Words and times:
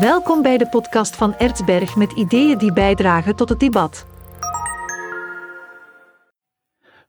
Welkom 0.00 0.42
bij 0.42 0.58
de 0.58 0.68
podcast 0.68 1.16
van 1.16 1.36
Ertsberg 1.36 1.96
met 1.96 2.12
ideeën 2.12 2.58
die 2.58 2.72
bijdragen 2.72 3.36
tot 3.36 3.48
het 3.48 3.60
debat. 3.60 4.06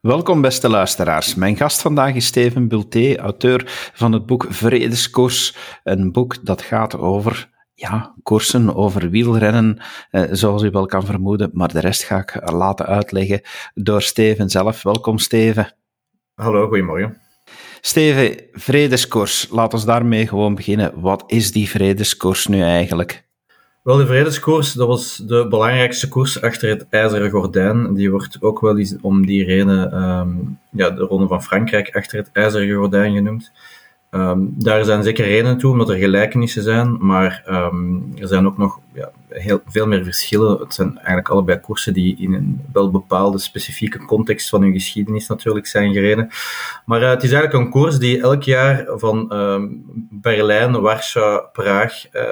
Welkom 0.01 0.41
beste 0.41 0.69
luisteraars. 0.69 1.35
Mijn 1.35 1.55
gast 1.55 1.81
vandaag 1.81 2.15
is 2.15 2.25
Steven 2.25 2.67
Bulté, 2.67 3.15
auteur 3.15 3.63
van 3.93 4.11
het 4.11 4.25
boek 4.25 4.45
Vredeskoers. 4.49 5.55
Een 5.83 6.11
boek 6.11 6.45
dat 6.45 6.61
gaat 6.61 6.97
over 6.97 7.49
ja, 7.73 8.15
koersen, 8.23 8.75
over 8.75 9.09
wielrennen, 9.09 9.79
eh, 10.09 10.23
zoals 10.31 10.63
u 10.63 10.69
wel 10.69 10.85
kan 10.85 11.05
vermoeden. 11.05 11.49
Maar 11.53 11.73
de 11.73 11.79
rest 11.79 12.03
ga 12.03 12.17
ik 12.17 12.51
laten 12.51 12.85
uitleggen 12.85 13.41
door 13.73 14.01
Steven 14.01 14.49
zelf. 14.49 14.83
Welkom 14.83 15.17
Steven. 15.17 15.75
Hallo, 16.33 16.67
goedemorgen. 16.67 17.26
Steven, 17.87 18.35
Vredeskoers, 18.51 19.47
laat 19.51 19.73
ons 19.73 19.85
daarmee 19.85 20.27
gewoon 20.27 20.55
beginnen. 20.55 20.91
Wat 20.95 21.23
is 21.27 21.51
die 21.51 21.69
Vredeskoers 21.69 22.47
nu 22.47 22.61
eigenlijk? 22.61 23.23
Wel, 23.83 23.97
de 23.97 24.05
Vredeskoers, 24.05 24.73
dat 24.73 24.87
was 24.87 25.17
de 25.17 25.47
belangrijkste 25.49 26.07
koers 26.07 26.41
achter 26.41 26.69
het 26.69 26.85
IJzeren 26.89 27.29
Gordijn. 27.29 27.93
Die 27.93 28.11
wordt 28.11 28.37
ook 28.41 28.59
wel 28.59 28.77
eens 28.77 28.95
om 29.01 29.25
die 29.25 29.43
reden 29.43 30.03
um, 30.03 30.59
ja, 30.71 30.89
de 30.89 31.01
Ronde 31.01 31.27
van 31.27 31.43
Frankrijk 31.43 31.95
achter 31.95 32.17
het 32.17 32.29
IJzeren 32.33 32.75
Gordijn 32.75 33.13
genoemd. 33.13 33.51
Um, 34.11 34.53
daar 34.57 34.85
zijn 34.85 35.03
zeker 35.03 35.25
redenen 35.25 35.57
toe, 35.57 35.71
omdat 35.71 35.89
er 35.89 35.97
gelijkenissen 35.97 36.63
zijn, 36.63 36.97
maar 37.05 37.43
um, 37.49 38.13
er 38.19 38.27
zijn 38.27 38.45
ook 38.45 38.57
nog 38.57 38.79
ja, 38.93 39.11
heel 39.39 39.61
veel 39.65 39.87
meer 39.87 40.03
verschillen. 40.03 40.59
Het 40.59 40.73
zijn 40.73 40.97
eigenlijk 40.97 41.29
allebei 41.29 41.59
koersen 41.59 41.93
die 41.93 42.17
in 42.17 42.33
een 42.33 42.65
wel 42.73 42.91
bepaalde 42.91 43.37
specifieke 43.37 44.05
context 44.05 44.49
van 44.49 44.61
hun 44.61 44.73
geschiedenis 44.73 45.27
natuurlijk 45.27 45.67
zijn 45.67 45.93
gereden. 45.93 46.29
Maar 46.85 47.01
uh, 47.01 47.09
het 47.09 47.23
is 47.23 47.31
eigenlijk 47.31 47.63
een 47.63 47.71
koers 47.71 47.97
die 47.97 48.21
elk 48.21 48.43
jaar 48.43 48.85
van 48.87 49.33
um, 49.33 49.83
Berlijn, 50.11 50.81
Warschau, 50.81 51.43
Praag 51.51 52.13
uh, 52.13 52.23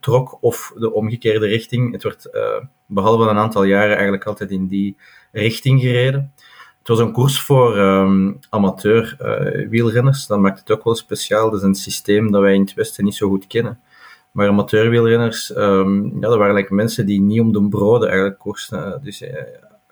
trok 0.00 0.38
of 0.40 0.72
de 0.76 0.92
omgekeerde 0.92 1.46
richting. 1.46 1.92
Het 1.92 2.02
werd 2.02 2.28
uh, 2.32 2.42
behalve 2.86 3.30
een 3.30 3.38
aantal 3.38 3.64
jaren 3.64 3.94
eigenlijk 3.94 4.24
altijd 4.24 4.50
in 4.50 4.66
die 4.66 4.96
richting 5.32 5.80
gereden. 5.80 6.32
Het 6.78 6.88
was 6.88 6.98
een 6.98 7.12
koers 7.12 7.40
voor 7.40 7.78
um, 7.78 8.38
amateur 8.50 9.16
wielrenners. 9.70 10.26
Dat 10.26 10.38
maakt 10.38 10.58
het 10.58 10.70
ook 10.70 10.84
wel 10.84 10.94
speciaal. 10.94 11.50
Dat 11.50 11.60
is 11.60 11.66
een 11.66 11.74
systeem 11.74 12.30
dat 12.30 12.40
wij 12.40 12.54
in 12.54 12.60
het 12.60 12.74
Westen 12.74 13.04
niet 13.04 13.14
zo 13.14 13.28
goed 13.28 13.46
kennen. 13.46 13.80
Maar 14.32 14.48
amateur 14.48 14.90
wielrenners, 14.90 15.56
um, 15.56 16.04
ja, 16.04 16.10
dat 16.20 16.20
waren 16.20 16.40
eigenlijk 16.40 16.70
mensen 16.70 17.06
die 17.06 17.20
niet 17.20 17.40
om 17.40 17.52
de 17.52 17.68
broden 17.68 18.08
eigenlijk 18.08 18.38
koersen. 18.38 19.00
Dus 19.02 19.22
uh, 19.22 19.28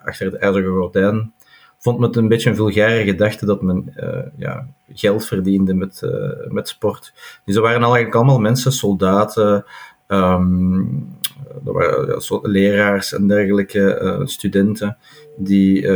achter 0.04 0.26
het 0.26 0.34
ijzeren 0.34 0.72
gordijn 0.72 1.32
vond 1.78 1.98
men 1.98 2.08
het 2.08 2.16
een 2.16 2.28
beetje 2.28 2.50
een 2.50 2.56
vulgaire 2.56 3.04
gedachte 3.04 3.46
dat 3.46 3.62
men 3.62 3.94
uh, 3.96 4.18
ja, 4.36 4.66
geld 4.92 5.26
verdiende 5.26 5.74
met, 5.74 6.02
met 6.48 6.68
sport. 6.68 7.12
Dus 7.44 7.56
er 7.56 7.62
waren 7.62 7.82
eigenlijk 7.82 8.14
allemaal 8.14 8.38
mensen, 8.38 8.72
soldaten, 8.72 9.64
um, 10.08 11.18
er 11.66 11.72
waren 11.72 12.06
ja, 12.06 12.38
leraars 12.42 13.12
en 13.12 13.28
dergelijke, 13.28 14.20
studenten, 14.24 14.96
die 15.36 15.88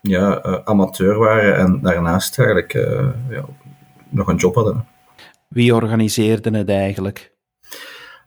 ja, 0.00 0.42
amateur 0.64 1.18
waren 1.18 1.56
en 1.56 1.80
daarnaast 1.82 2.38
eigenlijk 2.38 2.72
ja, 3.30 3.44
nog 4.08 4.28
een 4.28 4.36
job 4.36 4.54
hadden. 4.54 4.86
Wie 5.48 5.74
organiseerde 5.74 6.58
het 6.58 6.68
eigenlijk? 6.68 7.36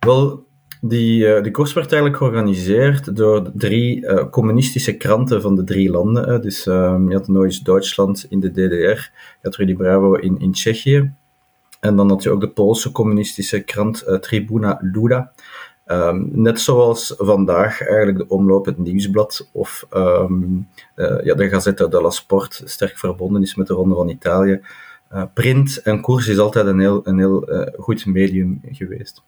Wel, 0.05 0.45
die, 0.81 1.25
uh, 1.25 1.43
die 1.43 1.51
koers 1.51 1.73
werd 1.73 1.91
eigenlijk 1.91 2.21
georganiseerd 2.21 3.15
door 3.15 3.51
drie 3.53 4.05
communistische 4.29 4.97
kranten 4.97 5.41
van 5.41 5.55
de 5.55 5.63
drie 5.63 5.91
landen. 5.91 6.41
Dus 6.41 6.65
um, 6.65 7.09
je 7.09 7.15
had 7.15 7.27
Neues 7.27 7.59
Duitsland 7.59 8.25
in 8.29 8.39
de 8.39 8.51
DDR, 8.51 9.11
je 9.11 9.39
had 9.41 9.55
Rudy 9.55 9.75
Bravo 9.75 10.13
in, 10.13 10.39
in 10.39 10.51
Tsjechië. 10.51 11.13
En 11.79 11.95
dan 11.95 12.09
had 12.09 12.23
je 12.23 12.29
ook 12.29 12.41
de 12.41 12.49
Poolse 12.49 12.91
communistische 12.91 13.59
krant 13.59 14.17
Tribuna 14.19 14.77
Luda. 14.81 15.31
Um, 15.85 16.29
net 16.33 16.59
zoals 16.59 17.13
vandaag 17.17 17.81
eigenlijk 17.81 18.17
de 18.17 18.27
omloop 18.27 18.65
het 18.65 18.77
nieuwsblad 18.77 19.49
of 19.53 19.87
um, 19.93 20.67
uh, 20.95 21.23
ja, 21.23 21.33
de 21.35 21.87
della 21.89 22.09
Sport 22.09 22.61
sterk 22.65 22.97
verbonden 22.97 23.41
is 23.41 23.55
met 23.55 23.67
de 23.67 23.73
Ronde 23.73 23.95
van 23.95 24.09
Italië. 24.09 24.61
Print 25.33 25.81
en 25.81 26.01
koers 26.01 26.27
is 26.27 26.37
altijd 26.37 26.65
een 26.65 26.79
heel, 26.79 27.07
een 27.07 27.17
heel 27.17 27.49
goed 27.77 28.05
medium 28.05 28.61
geweest. 28.71 29.23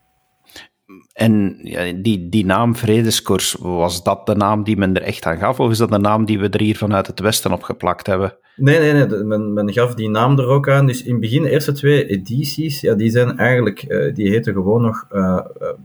En 1.14 1.58
die, 2.02 2.30
die 2.30 2.46
naam 2.46 2.76
Vredeskoers, 2.76 3.56
was 3.60 4.04
dat 4.04 4.26
de 4.26 4.36
naam 4.36 4.64
die 4.64 4.78
men 4.78 4.96
er 4.96 5.02
echt 5.02 5.26
aan 5.26 5.38
gaf, 5.38 5.60
of 5.60 5.72
is 5.72 5.78
dat 5.78 5.92
de 5.92 5.98
naam 5.98 6.26
die 6.26 6.40
we 6.40 6.50
er 6.50 6.62
hier 6.62 6.78
vanuit 6.78 7.08
het 7.08 7.20
Westen 7.20 7.52
op 7.52 7.64
geplakt 7.64 8.08
hebben? 8.08 8.38
Nee, 8.56 8.80
nee, 8.80 8.94
nee. 8.94 9.24
Men, 9.24 9.54
men 9.54 9.74
gaf 9.74 9.94
die 9.94 10.10
naam 10.10 10.40
er 10.40 10.48
ook 10.48 10.70
aan. 10.70 10.88
Dus 10.88 11.04
in 11.04 11.12
het 11.12 11.22
begin, 11.22 11.44
de 11.44 11.50
eerste 11.50 11.72
twee 11.72 12.06
edities, 12.08 12.82
ja, 12.82 12.94
die 12.94 13.10
zijn 13.10 13.38
eigenlijk, 13.38 13.86
uh, 13.88 14.14
die 14.14 14.30
heten 14.30 14.54
gewoon 14.54 14.82
nog 14.82 15.08
uh, 15.12 15.40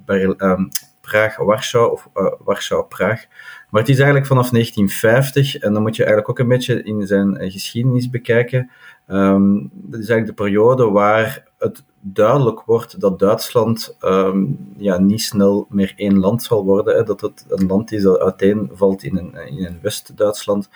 uh, 0.06 0.58
Praag-Warschau 1.00 1.92
of 1.92 2.08
Warschau-Praag. 2.38 3.26
Maar 3.70 3.80
het 3.80 3.90
is 3.90 3.96
eigenlijk 3.96 4.26
vanaf 4.26 4.50
1950, 4.50 5.56
en 5.56 5.72
dan 5.72 5.82
moet 5.82 5.96
je 5.96 6.04
eigenlijk 6.04 6.30
ook 6.30 6.38
een 6.38 6.56
beetje 6.56 6.82
in 6.82 7.06
zijn 7.06 7.50
geschiedenis 7.50 8.10
bekijken. 8.10 8.70
Um, 9.08 9.70
dat 9.72 10.00
is 10.00 10.08
eigenlijk 10.08 10.26
de 10.26 10.44
periode 10.44 10.90
waar 10.90 11.47
het 11.58 11.82
duidelijk 12.00 12.62
wordt 12.62 13.00
dat 13.00 13.18
Duitsland 13.18 13.96
um, 14.00 14.72
ja, 14.76 14.98
niet 14.98 15.22
snel 15.22 15.66
meer 15.68 15.92
één 15.96 16.18
land 16.18 16.42
zal 16.42 16.64
worden. 16.64 17.06
Dat 17.06 17.20
het 17.20 17.44
een 17.48 17.66
land 17.66 17.92
is 17.92 18.02
dat 18.02 18.18
uiteenvalt 18.18 19.02
in 19.02 19.16
een, 19.16 19.34
in 19.34 19.64
een 19.64 19.78
West-Duitsland 19.82 20.68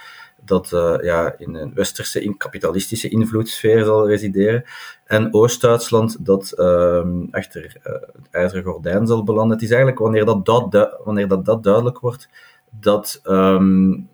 dat 0.44 0.70
uh, 0.74 0.94
ja, 1.00 1.34
in 1.38 1.54
een 1.54 1.74
westerse, 1.74 2.22
in 2.22 2.36
kapitalistische 2.36 3.08
invloedssfeer 3.08 3.84
zal 3.84 4.08
resideren. 4.08 4.64
En 5.04 5.34
Oost-Duitsland 5.34 6.26
dat 6.26 6.52
uh, 6.56 7.06
achter 7.30 7.76
uh, 7.76 7.92
het 7.92 8.28
ijzeren 8.30 8.64
gordijn 8.64 9.06
zal 9.06 9.24
belanden. 9.24 9.52
Het 9.52 9.62
is 9.62 9.70
eigenlijk 9.70 9.98
wanneer 9.98 10.24
dat, 10.24 10.44
dat, 10.44 11.00
wanneer 11.04 11.28
dat, 11.28 11.44
dat 11.44 11.62
duidelijk 11.62 11.98
wordt, 11.98 12.28
dat 12.70 13.20
um, 13.24 14.08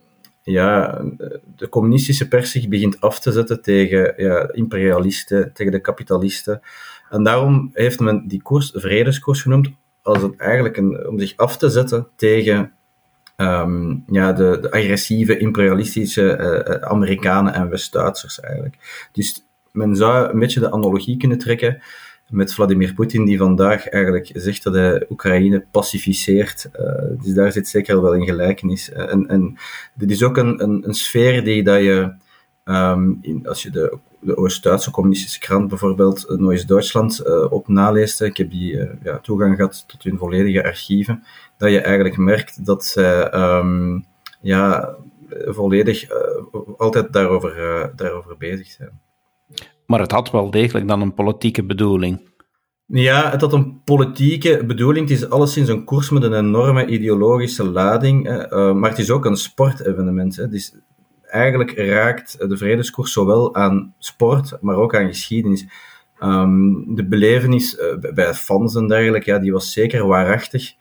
ja, 0.49 1.01
de 1.55 1.69
communistische 1.69 2.27
pers 2.27 2.51
zich 2.51 2.67
begint 2.67 3.01
af 3.01 3.19
te 3.19 3.31
zetten 3.31 3.61
tegen 3.61 4.13
ja, 4.17 4.51
imperialisten, 4.51 5.53
tegen 5.53 5.71
de 5.71 5.79
kapitalisten. 5.79 6.61
En 7.09 7.23
daarom 7.23 7.69
heeft 7.73 7.99
men 7.99 8.27
die 8.27 8.41
koers 8.41 8.71
vredeskoers 8.75 9.41
genoemd, 9.41 9.69
als 10.01 10.21
het 10.21 10.35
eigenlijk 10.37 10.77
een, 10.77 11.07
om 11.07 11.19
zich 11.19 11.33
af 11.35 11.57
te 11.57 11.69
zetten 11.69 12.07
tegen 12.15 12.71
um, 13.37 14.03
ja, 14.07 14.33
de, 14.33 14.57
de, 14.61 14.71
agressieve 14.71 15.37
imperialistische 15.37 16.37
uh, 16.37 16.75
Amerikanen 16.89 17.53
en 17.53 17.69
West-Duitsers 17.69 18.39
eigenlijk. 18.39 19.09
Dus 19.11 19.45
men 19.71 19.95
zou 19.95 20.29
een 20.29 20.39
beetje 20.39 20.59
de 20.59 20.71
analogie 20.71 21.17
kunnen 21.17 21.37
trekken 21.37 21.81
met 22.29 22.53
Vladimir 22.53 22.93
Poetin, 22.93 23.25
die 23.25 23.37
vandaag 23.37 23.87
eigenlijk 23.87 24.31
zegt 24.33 24.63
dat 24.63 24.73
hij 24.73 25.05
Oekraïne 25.09 25.65
pacificeert. 25.71 26.69
Uh, 26.79 27.21
dus 27.23 27.33
daar 27.33 27.51
zit 27.51 27.67
zeker 27.67 28.01
wel 28.01 28.15
een 28.15 28.25
gelijkenis. 28.25 28.89
Uh, 28.89 29.13
en, 29.13 29.57
dit 29.93 30.11
is 30.11 30.23
ook 30.23 30.37
een, 30.37 30.63
een, 30.63 30.93
sfeer 30.93 31.43
die 31.43 31.63
dat 31.63 31.81
je, 31.81 32.13
um, 32.65 33.19
in, 33.21 33.47
als 33.47 33.63
je 33.63 33.69
de, 33.69 33.97
de 34.19 34.37
Oost-Duitse 34.37 34.91
communistische 34.91 35.39
krant 35.39 35.67
bijvoorbeeld, 35.67 36.25
Neues 36.37 36.65
Duitsland, 36.65 37.21
uh, 37.25 37.51
op 37.51 37.67
naleest, 37.67 38.21
ik 38.21 38.37
heb 38.37 38.51
die 38.51 38.87
ja, 39.03 39.17
toegang 39.17 39.55
gehad 39.55 39.83
tot 39.87 40.03
hun 40.03 40.17
volledige 40.17 40.63
archieven, 40.63 41.23
dat 41.57 41.71
je 41.71 41.81
eigenlijk 41.81 42.17
merkt 42.17 42.65
dat 42.65 42.85
zij 42.85 43.33
um, 43.33 44.05
ja, 44.41 44.95
volledig 45.45 46.07
altijd 46.77 47.13
daarover, 47.13 47.91
daarover 47.95 48.37
bezig 48.37 48.67
zijn. 48.67 48.99
Maar 49.89 49.99
het 49.99 50.11
had 50.11 50.31
wel 50.31 50.51
degelijk 50.51 50.87
dan 50.87 51.01
een 51.01 51.13
politieke 51.13 51.63
bedoeling. 51.63 52.29
Ja, 52.85 53.31
het 53.31 53.41
had 53.41 53.53
een 53.53 53.81
politieke 53.83 54.65
bedoeling. 54.65 55.09
Het 55.09 55.17
is 55.17 55.29
alleszins 55.29 55.69
een 55.69 55.83
koers 55.83 56.09
met 56.09 56.23
een 56.23 56.33
enorme 56.33 56.85
ideologische 56.85 57.69
lading. 57.69 58.29
Uh, 58.29 58.73
maar 58.73 58.89
het 58.89 58.99
is 58.99 59.11
ook 59.11 59.25
een 59.25 59.35
sportevenement. 59.35 60.51
Dus 60.51 60.75
eigenlijk 61.21 61.71
raakt 61.71 62.49
de 62.49 62.57
vredeskoers 62.57 63.13
zowel 63.13 63.55
aan 63.55 63.93
sport, 63.99 64.57
maar 64.61 64.75
ook 64.75 64.95
aan 64.95 65.07
geschiedenis. 65.07 65.67
Um, 66.23 66.95
de 66.95 67.07
belevenis 67.07 67.77
uh, 67.79 68.13
bij 68.13 68.33
fans 68.33 68.75
en 68.75 68.87
dergelijke, 68.87 69.31
ja, 69.31 69.39
die 69.39 69.51
was 69.51 69.71
zeker 69.71 70.07
waarachtig. 70.07 70.73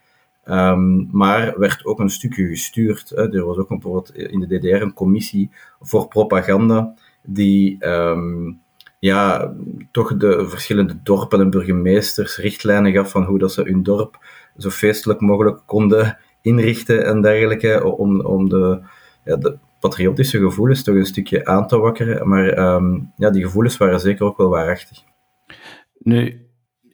Um, 0.45 1.09
maar 1.13 1.59
werd 1.59 1.85
ook 1.85 2.01
een 2.01 2.11
stukje 2.11 2.47
gestuurd. 2.47 3.09
Hè. 3.09 3.33
Er 3.35 3.47
was 3.47 3.57
ook 3.57 3.69
bijvoorbeeld 3.69 4.15
in 4.15 4.41
de 4.41 4.59
DDR 4.59 4.83
een 4.83 4.95
commissie 4.95 5.51
voor 5.81 6.09
propaganda 6.09 6.95
die 7.23 7.87
um, 7.87 8.61
ja, 8.99 9.55
toch 9.93 10.17
de 10.17 10.49
verschillende 10.49 11.03
dorpen 11.03 11.41
en 11.41 11.51
burgemeesters 11.51 12.37
richtlijnen 12.37 12.93
gaf 12.93 13.11
van 13.11 13.25
hoe 13.25 13.39
dat 13.39 13.53
ze 13.53 13.63
hun 13.63 13.83
dorp 13.83 14.19
zo 14.57 14.71
feestelijk 14.71 15.21
mogelijk 15.21 15.61
konden 15.67 16.19
inrichten 16.43 17.05
en 17.07 17.23
dergelijke, 17.23 17.85
om, 17.85 18.21
om 18.21 18.49
de, 18.49 18.81
ja, 19.25 19.37
de 19.37 19.59
patriotische 19.81 20.39
gevoelens 20.39 20.85
toch 20.85 20.95
een 20.95 21.07
stukje 21.07 21.45
aan 21.45 21.67
te 21.67 21.79
wakkeren. 21.79 22.29
Maar 22.29 22.75
um, 22.75 23.13
ja, 23.17 23.31
die 23.31 23.43
gevoelens 23.43 23.77
waren 23.77 24.01
zeker 24.01 24.25
ook 24.25 24.37
wel 24.37 24.49
waarachtig. 24.49 25.03
Nu, 25.99 26.48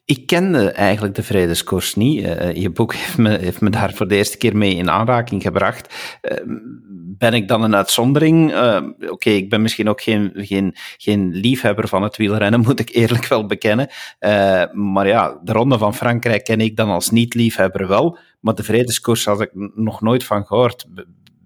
Ik 0.07 0.27
kende 0.27 0.71
eigenlijk 0.71 1.15
de 1.15 1.23
Vredeskoers 1.23 1.95
niet. 1.95 2.25
Uh, 2.25 2.55
je 2.55 2.71
boek 2.71 2.95
heeft 2.95 3.19
me, 3.19 3.39
heeft 3.39 3.61
me 3.61 3.71
daar 3.71 3.95
voor 3.95 4.09
de 4.09 4.17
eerste 4.17 4.37
keer 4.37 4.57
mee 4.57 4.75
in 4.75 4.91
aanraking 4.91 5.43
gebracht. 5.43 5.95
Uh, 6.23 6.39
ben 7.19 7.33
ik 7.33 7.49
dan 7.49 7.63
een 7.63 7.75
uitzondering? 7.75 8.53
Uh, 8.53 8.83
Oké, 9.09 9.31
ik 9.31 9.51
ben 9.51 9.63
misschien 9.63 9.89
ook 9.89 10.01
geen, 10.01 10.33
geen, 10.35 10.75
geen 10.97 11.35
liefhebber 11.35 11.89
van 11.89 12.03
het 12.03 12.17
wielrennen, 12.17 12.61
moet 12.67 12.81
ik 12.81 12.91
eerlijk 12.95 13.27
wel 13.27 13.47
bekennen. 13.47 13.89
maar 14.73 15.07
ja, 15.07 15.41
de 15.43 15.53
Ronde 15.53 15.79
van 15.79 15.95
Frankrijk 15.95 16.45
ken 16.45 16.61
ik 16.61 16.77
dan 16.77 16.89
als 16.89 17.11
niet-liefhebber 17.11 17.89
wel. 17.89 18.19
Maar 18.41 18.55
de 18.55 18.63
Vredeskoers 18.63 19.25
had 19.25 19.41
ik 19.41 19.51
nog 19.75 20.01
nooit 20.01 20.25
van 20.25 20.47
gehoord. 20.47 20.87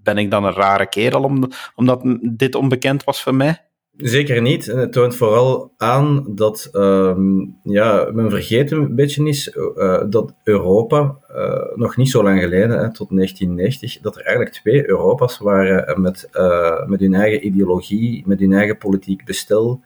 Ben 0.02 0.18
ik 0.18 0.30
dan 0.30 0.44
een 0.44 0.52
rare 0.52 0.88
kerel 0.88 1.50
omdat 1.74 2.18
dit 2.22 2.54
onbekend 2.54 3.04
was 3.04 3.22
voor 3.22 3.34
mij? 3.34 3.67
Zeker 3.98 4.42
niet. 4.42 4.68
En 4.68 4.78
het 4.78 4.92
toont 4.92 5.16
vooral 5.16 5.72
aan 5.76 6.24
dat 6.28 6.68
um, 6.72 7.58
ja, 7.62 8.10
men 8.12 8.30
vergeten 8.30 8.78
een 8.78 8.94
beetje 8.94 9.28
is 9.28 9.56
uh, 9.56 10.02
dat 10.08 10.34
Europa, 10.44 11.16
uh, 11.30 11.64
nog 11.74 11.96
niet 11.96 12.10
zo 12.10 12.22
lang 12.22 12.40
geleden, 12.40 12.70
hè, 12.70 12.92
tot 12.92 13.08
1990, 13.08 14.00
dat 14.00 14.16
er 14.16 14.22
eigenlijk 14.22 14.54
twee 14.54 14.88
Europa's 14.88 15.38
waren 15.38 16.00
met, 16.00 16.28
uh, 16.32 16.86
met 16.86 17.00
hun 17.00 17.14
eigen 17.14 17.46
ideologie, 17.46 18.22
met 18.26 18.40
hun 18.40 18.52
eigen 18.52 18.78
politiek 18.78 19.24
bestel. 19.24 19.80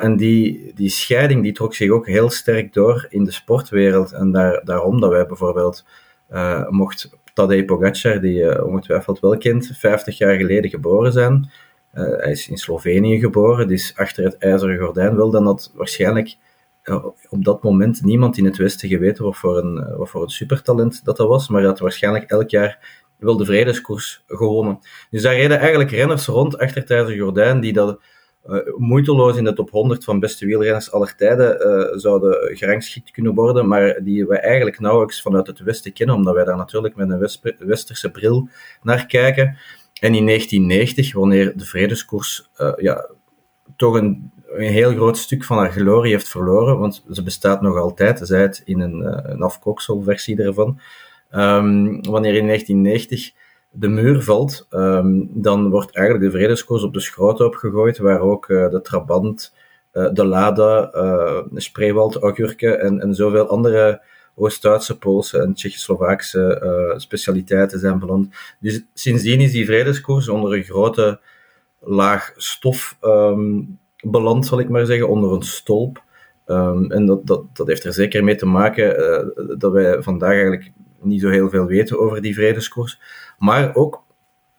en 0.00 0.16
die, 0.16 0.72
die 0.74 0.88
scheiding 0.90 1.42
die 1.42 1.52
trok 1.52 1.74
zich 1.74 1.90
ook 1.90 2.06
heel 2.06 2.30
sterk 2.30 2.72
door 2.72 3.06
in 3.08 3.24
de 3.24 3.32
sportwereld. 3.32 4.12
En 4.12 4.32
daar, 4.32 4.60
daarom 4.64 5.00
dat 5.00 5.10
wij 5.10 5.26
bijvoorbeeld 5.26 5.84
mocht 6.68 7.10
Tadej 7.34 7.64
Pogacar, 7.64 8.20
die 8.20 8.34
je 8.34 8.64
ongetwijfeld 8.66 9.20
wel 9.20 9.38
kent, 9.38 9.70
50 9.74 10.18
jaar 10.18 10.36
geleden 10.36 10.70
geboren 10.70 11.12
zijn 11.12 11.50
hij 11.98 12.30
is 12.30 12.48
in 12.48 12.56
Slovenië 12.56 13.18
geboren, 13.18 13.68
dus 13.68 13.92
achter 13.96 14.24
het 14.24 14.36
ijzeren 14.38 14.78
gordijn. 14.78 15.16
Wel 15.16 15.30
dan 15.30 15.46
had 15.46 15.72
waarschijnlijk 15.74 16.36
uh, 16.84 17.04
op 17.28 17.44
dat 17.44 17.62
moment 17.62 18.02
niemand 18.02 18.38
in 18.38 18.44
het 18.44 18.56
Westen 18.56 18.88
geweten 18.88 19.24
wat 19.24 19.36
voor, 19.36 19.58
een, 19.58 19.76
uh, 19.76 19.96
wat 19.96 20.08
voor 20.08 20.22
een 20.22 20.28
supertalent 20.28 21.04
dat 21.04 21.16
dat 21.16 21.28
was, 21.28 21.48
maar 21.48 21.64
had 21.64 21.78
waarschijnlijk 21.78 22.30
elk 22.30 22.50
jaar 22.50 23.02
wel 23.18 23.36
de 23.36 23.44
vredeskoers 23.44 24.22
gewonnen. 24.26 24.78
Dus 25.10 25.22
daar 25.22 25.34
reden 25.34 25.58
eigenlijk 25.58 25.90
renners 25.90 26.26
rond 26.26 26.58
achter 26.58 26.80
het 26.80 26.90
ijzeren 26.90 27.18
gordijn 27.18 27.60
die 27.60 27.72
dat 27.72 28.00
moeiteloos 28.76 29.36
in 29.36 29.44
de 29.44 29.52
top 29.52 29.70
100 29.70 30.04
van 30.04 30.20
beste 30.20 30.46
wielrenners 30.46 30.92
aller 30.92 31.14
tijden 31.16 32.00
zouden 32.00 32.56
gerangschikt 32.56 33.10
kunnen 33.10 33.34
worden, 33.34 33.68
maar 33.68 34.00
die 34.02 34.26
wij 34.26 34.40
eigenlijk 34.40 34.80
nauwelijks 34.80 35.22
vanuit 35.22 35.46
het 35.46 35.58
Westen 35.58 35.92
kennen, 35.92 36.16
omdat 36.16 36.34
wij 36.34 36.44
daar 36.44 36.56
natuurlijk 36.56 36.96
met 36.96 37.10
een 37.10 37.28
westerse 37.58 38.10
bril 38.10 38.48
naar 38.82 39.06
kijken. 39.06 39.58
En 40.00 40.14
in 40.14 40.26
1990, 40.26 41.12
wanneer 41.12 41.56
de 41.56 41.64
vredeskoers 41.64 42.50
uh, 42.60 42.72
ja, 42.76 43.10
toch 43.76 43.94
een, 43.94 44.32
een, 44.46 44.72
heel 44.72 44.92
groot 44.92 45.18
stuk 45.18 45.44
van 45.44 45.56
haar 45.56 45.72
glorie 45.72 46.12
heeft 46.12 46.28
verloren, 46.28 46.78
want 46.78 47.04
ze 47.10 47.22
bestaat 47.22 47.60
nog 47.60 47.76
altijd, 47.76 48.20
zij 48.22 48.40
het 48.40 48.62
in 48.64 48.80
een, 48.80 49.00
uh, 49.00 49.18
een 49.22 49.42
ervan. 50.38 50.80
Um, 51.30 52.02
wanneer 52.02 52.34
in 52.34 52.46
1990 52.46 53.32
de 53.70 53.88
muur 53.88 54.22
valt, 54.22 54.66
um, 54.70 55.30
dan 55.32 55.70
wordt 55.70 55.96
eigenlijk 55.96 56.32
de 56.32 56.38
vredeskoers 56.38 56.82
op 56.82 56.94
de 56.94 57.00
schroothoop 57.00 57.54
gegooid, 57.54 57.98
waar 57.98 58.20
ook 58.20 58.48
uh, 58.48 58.70
de 58.70 58.80
Trabant, 58.80 59.54
de 60.12 60.24
Lada, 60.24 60.90
Spreewald, 61.54 62.16
augurken 62.16 62.80
en, 62.80 63.00
en 63.00 63.14
zoveel 63.14 63.48
andere 63.48 64.02
Oost-Duitse, 64.38 64.98
Poolse 64.98 65.38
en 65.38 65.54
Tsjechoslowaakse 65.54 66.62
uh, 66.64 66.98
specialiteiten 66.98 67.78
zijn 67.78 67.98
beland. 67.98 68.34
Dus 68.60 68.84
sindsdien 68.94 69.40
is 69.40 69.52
die 69.52 69.66
vredeskoers 69.66 70.28
onder 70.28 70.54
een 70.54 70.62
grote 70.62 71.20
laag 71.80 72.32
stof 72.36 72.96
um, 73.02 73.78
beland, 74.00 74.46
zal 74.46 74.60
ik 74.60 74.68
maar 74.68 74.86
zeggen, 74.86 75.08
onder 75.08 75.32
een 75.32 75.42
stolp. 75.42 76.02
Um, 76.46 76.90
en 76.90 77.06
dat, 77.06 77.26
dat, 77.26 77.44
dat 77.52 77.66
heeft 77.66 77.84
er 77.84 77.92
zeker 77.92 78.24
mee 78.24 78.34
te 78.34 78.46
maken 78.46 79.00
uh, 79.00 79.58
dat 79.58 79.72
wij 79.72 80.02
vandaag 80.02 80.32
eigenlijk 80.32 80.72
niet 81.00 81.20
zo 81.20 81.28
heel 81.28 81.48
veel 81.48 81.66
weten 81.66 81.98
over 81.98 82.22
die 82.22 82.34
vredeskoers. 82.34 83.00
Maar 83.38 83.74
ook 83.74 84.02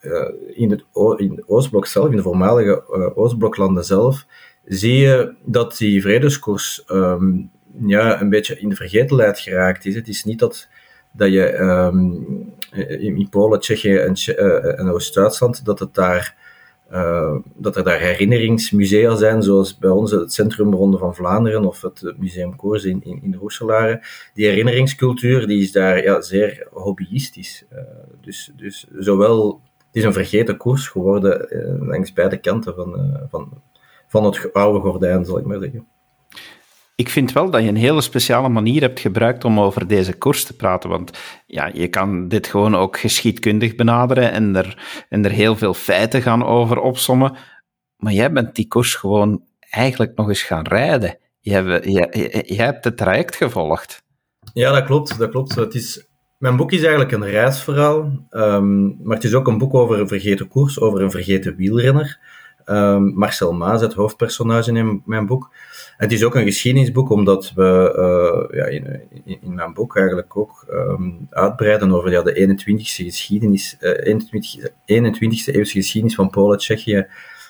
uh, 0.01 0.29
in, 0.47 0.71
het 0.71 0.85
in 1.17 1.43
Oostblok 1.45 1.85
zelf, 1.85 2.09
in 2.09 2.15
de 2.15 2.21
voormalige 2.21 3.13
Oostbloklanden 3.15 3.85
zelf, 3.85 4.25
zie 4.65 4.97
je 4.97 5.35
dat 5.45 5.77
die 5.77 6.01
vredeskoers 6.01 6.83
um, 6.91 7.51
ja, 7.85 8.21
een 8.21 8.29
beetje 8.29 8.59
in 8.59 8.69
de 8.69 8.75
vergetelheid 8.75 9.39
geraakt 9.39 9.85
is. 9.85 9.95
Het 9.95 10.07
is 10.07 10.23
niet 10.23 10.39
dat, 10.39 10.67
dat 11.11 11.31
je 11.31 11.57
um, 11.57 12.53
in 12.87 13.29
Polen, 13.29 13.59
Tsjechië 13.59 13.95
en, 13.95 14.13
uh, 14.27 14.79
en 14.79 14.89
Oost-Duitsland, 14.89 15.65
dat, 15.65 15.79
het 15.79 15.93
daar, 15.93 16.35
uh, 16.91 17.35
dat 17.55 17.75
er 17.75 17.83
daar 17.83 17.99
herinneringsmusea 17.99 19.15
zijn, 19.15 19.43
zoals 19.43 19.77
bij 19.77 19.89
ons 19.89 20.11
het 20.11 20.33
Centrum 20.33 20.73
Ronde 20.73 20.97
van 20.97 21.15
Vlaanderen 21.15 21.65
of 21.65 21.81
het 21.81 22.13
Museum 22.17 22.55
Koers 22.55 22.83
in, 22.83 23.01
in, 23.03 23.19
in. 23.23 24.01
Die 24.33 24.45
herinneringscultuur 24.47 25.47
die 25.47 25.61
is 25.61 25.71
daar 25.71 26.03
ja, 26.03 26.21
zeer 26.21 26.67
hobbyistisch. 26.71 27.65
Uh, 27.73 27.79
dus, 28.21 28.51
dus 28.55 28.87
zowel, 28.97 29.61
het 29.77 29.95
is 29.95 30.03
een 30.03 30.13
vergeten 30.13 30.57
koers 30.57 30.87
geworden 30.87 31.47
langs 31.79 32.13
beide 32.13 32.37
kanten 32.37 32.75
van, 32.75 33.19
van, 33.29 33.61
van 34.07 34.23
het 34.23 34.53
oude 34.53 34.79
gordijn, 34.79 35.25
zal 35.25 35.37
ik 35.37 35.45
maar 35.45 35.59
zeggen 35.59 35.87
ik 36.99 37.09
vind 37.09 37.31
wel 37.31 37.49
dat 37.49 37.61
je 37.61 37.67
een 37.67 37.75
hele 37.75 38.01
speciale 38.01 38.49
manier 38.49 38.81
hebt 38.81 38.99
gebruikt 38.99 39.45
om 39.45 39.59
over 39.59 39.87
deze 39.87 40.13
koers 40.13 40.43
te 40.43 40.55
praten. 40.55 40.89
Want 40.89 41.11
ja, 41.45 41.69
je 41.73 41.87
kan 41.87 42.27
dit 42.27 42.47
gewoon 42.47 42.75
ook 42.75 42.99
geschiedkundig 42.99 43.75
benaderen 43.75 44.31
en 44.31 44.55
er, 44.55 45.05
en 45.09 45.25
er 45.25 45.31
heel 45.31 45.55
veel 45.55 45.73
feiten 45.73 46.21
gaan 46.21 46.45
over 46.45 46.79
opsommen. 46.79 47.37
Maar 47.97 48.13
jij 48.13 48.31
bent 48.31 48.55
die 48.55 48.67
koers 48.67 48.95
gewoon 48.95 49.43
eigenlijk 49.69 50.15
nog 50.15 50.27
eens 50.27 50.41
gaan 50.41 50.67
rijden. 50.67 51.17
Je 51.39 52.55
hebt, 52.57 52.83
het 52.83 52.97
traject 52.97 53.35
gevolgd. 53.35 54.03
Ja, 54.53 54.71
dat 54.71 54.85
klopt. 54.85 55.17
Dat 55.17 55.29
klopt. 55.29 55.55
Het 55.55 55.73
is, 55.73 56.07
mijn 56.37 56.55
boek 56.55 56.71
is 56.71 56.81
eigenlijk 56.81 57.11
een 57.11 57.29
reisverhaal, 57.29 58.27
um, 58.31 58.97
maar 59.03 59.15
het 59.15 59.25
is 59.25 59.33
ook 59.33 59.47
een 59.47 59.57
boek 59.57 59.73
over 59.73 59.99
een 59.99 60.07
vergeten 60.07 60.47
koers, 60.47 60.79
over 60.79 61.01
een 61.01 61.11
vergeten 61.11 61.55
wielrenner. 61.55 62.19
Um, 62.65 63.13
Marcel 63.15 63.53
Maas, 63.53 63.81
het 63.81 63.93
hoofdpersonage 63.93 64.71
in 64.71 65.01
mijn 65.05 65.25
boek. 65.25 65.49
Het 65.99 66.11
is 66.11 66.23
ook 66.23 66.35
een 66.35 66.43
geschiedenisboek, 66.43 67.09
omdat 67.09 67.51
we 67.55 67.95
uh, 68.51 68.59
ja, 68.59 68.65
in, 68.65 69.01
in, 69.25 69.53
mijn 69.53 69.73
boek 69.73 69.97
eigenlijk 69.97 70.37
ook 70.37 70.65
um, 70.71 71.27
uitbreiden 71.29 71.91
over 71.91 72.11
ja, 72.11 72.21
de 72.21 72.47
21ste 72.47 73.03
geschiedenis, 73.03 73.77
uh, 73.79 73.91
21, 74.03 74.69
21ste 74.69 75.55
eeuwse 75.55 75.73
geschiedenis 75.73 76.15
van 76.15 76.29
Polen, 76.29 76.57
Tsjechië 76.57 77.07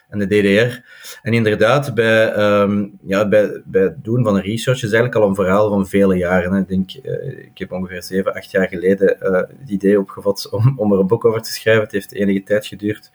en 0.10 0.20
de 0.20 0.28
DDR. 0.28 0.82
En 1.22 1.34
inderdaad, 1.34 1.94
bij, 1.94 2.38
um, 2.62 3.00
ja, 3.02 3.28
bij, 3.28 3.62
bij 3.66 3.82
het 3.82 4.04
doen 4.04 4.24
van 4.24 4.40
research 4.40 4.78
is 4.78 4.92
eigenlijk 4.92 5.16
al 5.16 5.28
een 5.28 5.36
verhaal 5.36 5.70
van 5.70 5.88
vele 5.88 6.18
jaren. 6.18 6.54
Hè. 6.54 6.60
Ik 6.60 6.68
denk, 6.68 6.94
uh, 6.94 7.38
ik 7.38 7.58
heb 7.58 7.72
ongeveer 7.72 8.04
7, 8.04 8.34
8 8.34 8.52
jaar 8.52 8.68
geleden 8.68 9.18
het 9.60 9.70
idee 9.70 10.00
opgevat 10.00 10.50
om, 10.52 10.74
om 10.76 10.94
er 10.94 11.00
een 11.00 11.08
boek 11.08 11.26
over 11.26 11.42
te 11.42 11.54
schrijven. 11.54 11.84
Het 11.84 11.92
heeft 11.92 12.14
enige 12.14 12.44
tijd 12.44 12.66
geduurd. 12.66 13.12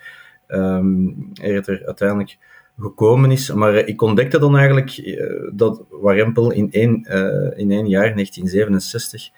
Um, 0.48 1.30
er 1.42 1.82
uiteindelijk 1.86 2.38
gekomen 2.78 3.30
is. 3.30 3.52
Maar 3.52 3.74
ik 3.74 4.02
ontdekte 4.02 4.38
dan 4.38 4.56
eigenlijk 4.56 4.96
uh, 4.96 5.50
dat 5.52 5.82
Warempel 5.90 6.50
in 6.50 6.72
één, 6.72 7.06
uh, 7.08 7.58
in 7.58 7.70
één 7.70 7.88
jaar, 7.88 8.12
1967, 8.14 9.30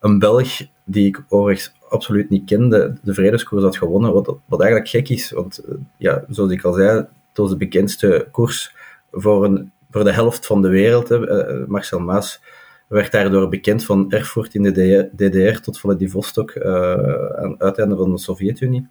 een 0.00 0.18
Belg 0.18 0.48
die 0.84 1.06
ik 1.06 1.24
overigens 1.28 1.74
absoluut 1.88 2.30
niet 2.30 2.44
kende, 2.44 2.98
de 3.02 3.14
vredeskoers 3.14 3.62
had 3.62 3.76
gewonnen. 3.76 4.12
Wat, 4.12 4.36
wat 4.46 4.60
eigenlijk 4.60 4.90
gek 4.90 5.08
is, 5.08 5.30
want 5.30 5.60
uh, 5.68 5.74
ja, 5.96 6.24
zoals 6.28 6.50
ik 6.50 6.64
al 6.64 6.72
zei, 6.72 6.96
het 6.96 7.06
was 7.34 7.50
de 7.50 7.56
bekendste 7.56 8.28
koers 8.30 8.74
voor, 9.12 9.44
een, 9.44 9.72
voor 9.90 10.04
de 10.04 10.12
helft 10.12 10.46
van 10.46 10.62
de 10.62 10.68
wereld. 10.68 11.08
Hè. 11.08 11.18
Marcel 11.66 12.00
Maas 12.00 12.40
werd 12.88 13.12
daardoor 13.12 13.48
bekend 13.48 13.84
van 13.84 14.10
Erfurt 14.10 14.54
in 14.54 14.62
de 14.62 15.10
DDR 15.16 15.60
tot 15.60 15.78
Vladivostok 15.78 16.58
aan 16.62 17.50
het 17.50 17.62
uiteinde 17.62 17.96
van 17.96 18.10
de 18.10 18.18
Sovjet-Unie. 18.18 18.88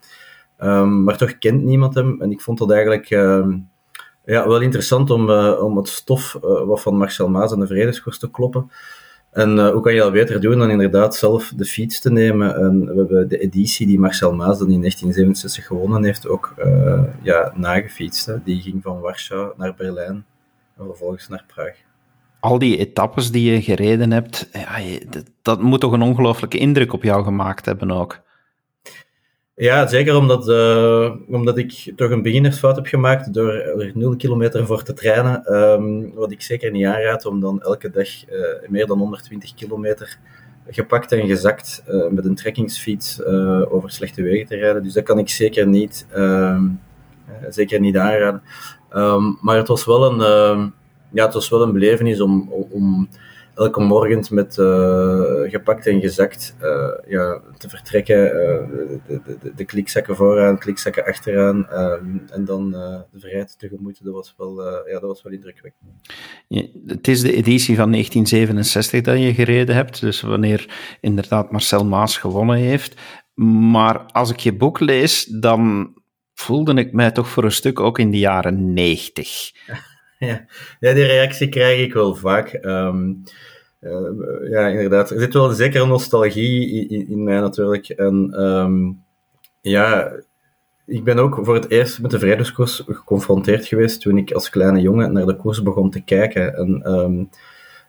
Um, 0.60 1.04
maar 1.04 1.18
toch 1.18 1.38
kent 1.38 1.64
niemand 1.64 1.96
hem. 1.96 2.22
En 2.22 2.32
ik 2.32 2.42
vond 2.42 2.58
dat 2.58 2.72
eigenlijk 2.72 3.10
um, 3.10 3.70
ja, 4.34 4.48
wel 4.48 4.62
interessant 4.62 5.10
om, 5.10 5.30
uh, 5.30 5.64
om 5.64 5.78
het 5.78 5.88
stof 5.88 6.40
uh, 6.44 6.64
wat 6.64 6.82
van 6.82 6.98
Marcel 6.98 7.30
Maas 7.30 7.52
en 7.52 7.60
de 7.60 7.68
Vredeskoers 7.68 8.20
te 8.20 8.32
kloppen. 8.32 8.72
En 9.32 9.58
uh, 9.58 9.70
hoe 9.70 9.82
kan 9.82 9.94
je 9.94 10.00
dat 10.00 10.12
beter 10.12 10.42
doen 10.42 10.60
dan 10.60 10.70
inderdaad 10.70 11.16
zelf 11.16 11.54
de 11.56 11.66
fiets 11.66 12.02
te 12.02 12.12
nemen? 12.12 12.56
En 12.56 12.86
we 12.86 12.96
hebben 12.96 13.30
de 13.30 13.38
editie 13.38 13.88
die 13.88 14.00
Marcel 14.00 14.34
Maas 14.34 14.60
dan 14.60 14.72
in 14.72 14.80
1967 14.80 15.66
gewonnen 15.66 16.04
heeft 16.04 16.28
ook 16.28 16.54
ja, 17.22 17.54
nagefietst. 17.56 18.34
Die 18.44 18.62
ging 18.62 18.82
van 18.84 19.00
Warschau 19.00 19.54
naar 19.58 19.74
Berlijn 19.78 20.26
en 20.78 20.86
vervolgens 20.86 21.28
naar 21.28 21.44
Praag. 21.56 21.76
Al 22.40 22.60
die 22.60 22.78
etappes 22.78 23.32
die 23.32 23.52
je 23.52 23.62
gereden 23.62 24.12
hebt, 24.12 24.50
ja, 24.52 24.98
dat 25.42 25.62
moet 25.62 25.80
toch 25.80 25.92
een 25.92 26.02
ongelooflijke 26.02 26.58
indruk 26.58 26.94
op 26.94 27.04
jou 27.04 27.24
gemaakt 27.24 27.66
hebben 27.66 27.92
ook? 27.92 28.26
Ja, 29.60 29.88
zeker 29.88 30.16
omdat, 30.16 30.48
uh, 30.48 31.16
omdat 31.28 31.58
ik 31.58 31.94
toch 31.96 32.10
een 32.10 32.22
beginnersfout 32.22 32.76
heb 32.76 32.86
gemaakt 32.86 33.34
door 33.34 33.52
er 33.52 33.92
0 33.94 34.16
kilometer 34.16 34.66
voor 34.66 34.84
te 34.84 34.94
trainen. 34.94 35.54
Um, 35.54 36.14
wat 36.14 36.32
ik 36.32 36.42
zeker 36.42 36.72
niet 36.72 36.86
aanraad 36.86 37.26
om 37.26 37.40
dan 37.40 37.62
elke 37.62 37.90
dag 37.90 38.08
uh, 38.30 38.70
meer 38.70 38.86
dan 38.86 38.98
120 38.98 39.54
kilometer 39.54 40.18
gepakt 40.68 41.12
en 41.12 41.28
gezakt 41.28 41.84
uh, 41.90 42.08
met 42.10 42.26
een 42.26 42.36
trekkingsfiets 42.36 43.24
over 43.70 43.90
slechte 43.90 44.22
wegen 44.22 44.48
te 44.48 44.56
rijden. 44.56 44.84
Dus 44.84 44.94
dat 44.94 45.04
kan 45.04 45.20
ik 45.20 45.30
zeker 45.30 45.68
niet, 45.68 46.08
um, 46.16 46.80
zeker 47.50 47.80
niet 47.80 47.98
aanraden. 47.98 48.42
Um, 48.96 49.38
maar 49.42 49.58
het 49.58 49.68
was 49.68 49.86
wel 49.86 50.12
een, 50.12 50.74
ja, 51.12 51.26
het 51.26 51.34
was 51.34 51.50
wel 51.50 51.62
een 51.62 51.74
belevenis 51.74 52.22
om, 52.22 52.52
om 52.70 53.10
elke 53.58 53.82
morgen 53.82 54.26
met 54.30 54.54
gepakt 55.52 55.88
en 55.88 56.02
gezakt 56.02 56.56
ja, 57.08 57.42
te 57.58 57.70
vertrekken. 57.70 58.18
de, 59.08 59.22
de, 59.26 59.52
de, 59.56 59.66
klikzakken 59.66 60.16
vooraan, 60.16 60.58
klikzakken 60.58 61.06
achteraan. 61.06 61.68
en 62.30 62.46
dan 62.46 62.72
de 62.72 63.20
vrijheid 63.20 63.60
tegemoet. 63.60 64.04
Dat 64.04 64.14
was 64.14 64.34
wel, 64.38 64.64
ja, 64.64 65.00
dat 65.00 65.02
was 65.02 65.24
wel 65.24 65.34
indrukwekkend. 65.34 65.92
het 66.86 67.08
is 67.08 67.22
de 67.22 67.34
editie 67.34 67.76
van 67.76 67.92
1967 67.92 69.02
dat 69.02 69.20
je 69.20 69.34
gereden 69.34 69.76
hebt. 69.76 70.02
Dus 70.02 70.22
wanneer 70.22 70.98
inderdaad 71.02 71.52
Marcel 71.52 71.86
Maas 71.86 72.18
gewonnen 72.18 72.58
heeft. 72.58 72.96
Maar 73.36 74.06
als 74.12 74.32
ik 74.32 74.40
je 74.40 74.54
boek 74.54 74.80
lees, 74.80 75.26
dan 75.26 75.94
voelde 76.34 76.74
ik 76.74 76.94
mij 76.94 77.12
toch 77.12 77.28
voor 77.28 77.44
een 77.44 77.52
stuk 77.52 77.80
ook 77.80 78.00
in 78.00 78.12
de 78.12 78.18
jaren 78.18 78.74
90. 78.74 79.52
Ja, 80.80 80.94
die 80.94 81.06
reactie 81.06 81.50
krijg 81.50 81.82
ik 81.82 81.94
wel 81.94 82.16
vaak. 82.16 82.48
Ehm, 82.48 83.14
eh, 83.80 84.50
ja, 84.50 84.68
inderdaad. 84.68 85.10
Er 85.10 85.20
zit 85.20 85.34
wel 85.34 85.50
zeker 85.50 85.88
nostalgie 85.88 86.88
in, 86.88 87.10
in 87.10 87.24
mij 87.24 87.40
natuurlijk. 87.40 87.90
En 87.90 88.34
ehm, 88.34 88.92
ja, 89.62 90.14
ik 90.86 91.04
ben 91.04 91.20
ook 91.20 91.40
voor 91.42 91.54
het 91.54 91.70
eerst 91.70 92.02
met 92.02 92.12
de 92.12 92.20
vrijdaagskoers 92.20 92.84
geconfronteerd 92.88 93.66
geweest 93.66 94.02
toen 94.02 94.18
ik 94.18 94.32
als 94.32 94.50
kleine 94.50 94.82
jongen 94.82 95.14
naar 95.14 95.26
de 95.26 95.36
koers 95.36 95.64
begon 95.64 95.90
te 95.92 96.04
kijken. 96.04 96.56
En 96.56 96.82
ehm, 96.84 97.24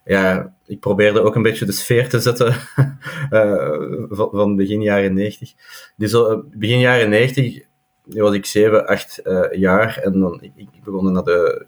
ja, 0.04 0.54
ik 0.66 0.80
probeerde 0.80 1.20
ook 1.20 1.34
een 1.34 1.42
beetje 1.42 1.64
de 1.64 1.72
sfeer 1.72 2.08
te 2.08 2.20
zetten 2.20 2.54
uh, 3.30 4.04
van, 4.08 4.56
begin 4.56 4.82
jaren 4.82 5.14
90. 5.14 5.52
Dus 5.96 6.12
uh, 6.12 6.38
begin 6.54 6.78
jaren 6.78 7.08
90 7.08 7.60
was 8.04 8.34
ik 8.34 8.46
7, 8.46 8.86
8 8.86 9.20
uh, 9.24 9.44
jaar 9.52 9.98
en 9.98 10.20
dan, 10.20 10.42
ik 10.54 10.68
begon 10.84 11.12
naar 11.12 11.24
de, 11.24 11.66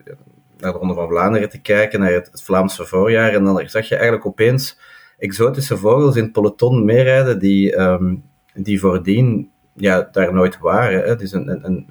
naar 0.61 0.73
de 0.73 0.79
Ronde 0.79 0.95
van 0.95 1.09
Vlaanderen 1.09 1.49
te 1.49 1.61
kijken, 1.61 2.01
naar 2.01 2.13
het, 2.13 2.29
het, 2.31 2.43
Vlaamse 2.43 2.87
voorjaar. 2.87 3.33
En 3.33 3.45
dan 3.45 3.69
zag 3.69 3.89
je 3.89 3.95
eigenlijk 3.95 4.27
opeens 4.27 4.79
exotische 5.19 5.77
vogels 5.77 6.17
in 6.17 6.23
het 6.23 6.33
peloton 6.33 6.85
meerijden 6.85 7.39
die, 7.39 7.79
um, 7.79 8.23
die 8.55 8.81
voordien 8.81 9.51
ja, 9.75 10.09
daar 10.13 10.35
nooit 10.35 10.59
waren. 10.59 11.03
Hè. 11.03 11.17
Dus 11.17 11.33
een, 11.33 11.49
een, 11.49 11.65
een, 11.65 11.87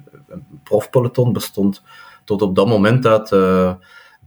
profpeloton 0.62 1.32
bestond 1.32 1.82
tot 2.24 2.42
op 2.42 2.54
dat 2.54 2.66
moment 2.66 3.06
uit 3.06 3.30
uh, 3.30 3.74